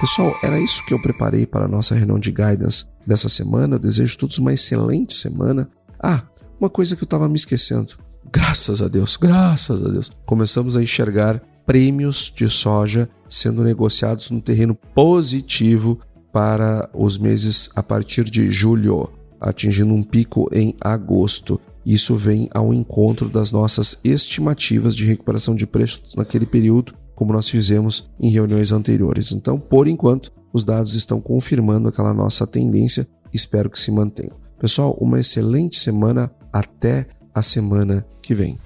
Pessoal, 0.03 0.35
era 0.43 0.59
isso 0.59 0.85
que 0.85 0.93
eu 0.93 1.01
preparei 1.01 1.47
para 1.47 1.67
a 1.67 1.69
nossa 1.69 1.95
reunião 1.95 2.19
de 2.19 2.33
guidance 2.33 2.87
dessa 3.07 3.29
semana. 3.29 3.77
Eu 3.77 3.79
desejo 3.79 4.17
a 4.17 4.19
todos 4.19 4.37
uma 4.37 4.53
excelente 4.53 5.15
semana. 5.15 5.71
Ah, 6.03 6.25
uma 6.61 6.69
coisa 6.69 6.97
que 6.97 7.03
eu 7.03 7.07
estava 7.07 7.29
me 7.29 7.37
esquecendo. 7.37 7.95
Graças 8.33 8.83
a 8.83 8.88
Deus, 8.88 9.17
graças 9.17 9.85
a 9.85 9.88
Deus. 9.88 10.11
Começamos 10.27 10.77
a 10.77 10.83
enxergar 10.83 11.41
prêmios 11.65 12.33
de 12.35 12.51
soja 12.51 13.09
sendo 13.29 13.62
negociados 13.62 14.31
no 14.31 14.41
terreno 14.41 14.75
positivo 14.95 16.01
para 16.33 16.88
os 16.93 17.17
meses 17.17 17.71
a 17.77 17.83
partir 17.83 18.25
de 18.25 18.51
julho, 18.51 19.09
atingindo 19.41 19.93
um 19.95 20.03
pico 20.03 20.49
em 20.53 20.75
agosto. 20.81 21.61
Isso 21.85 22.17
vem 22.17 22.49
ao 22.53 22.73
encontro 22.75 23.29
das 23.29 23.53
nossas 23.53 23.97
estimativas 24.03 24.95
de 24.97 25.05
recuperação 25.05 25.55
de 25.55 25.67
preços 25.67 26.15
naquele 26.17 26.47
período, 26.47 26.95
como 27.15 27.33
nós 27.33 27.49
fizemos 27.49 28.11
em 28.19 28.31
reuniões 28.31 28.73
anteriores. 28.73 29.31
Então, 29.33 29.59
por 29.59 29.87
enquanto, 29.87 30.33
os 30.53 30.65
dados 30.65 30.95
estão 30.95 31.21
confirmando 31.21 31.88
aquela 31.88 32.15
nossa 32.15 32.47
tendência. 32.47 33.07
Espero 33.33 33.71
que 33.71 33.79
se 33.79 33.91
mantenha. 33.91 34.42
Pessoal, 34.62 34.96
uma 35.01 35.18
excelente 35.18 35.77
semana. 35.77 36.31
Até 36.53 37.09
a 37.35 37.42
semana 37.42 38.07
que 38.22 38.33
vem. 38.33 38.57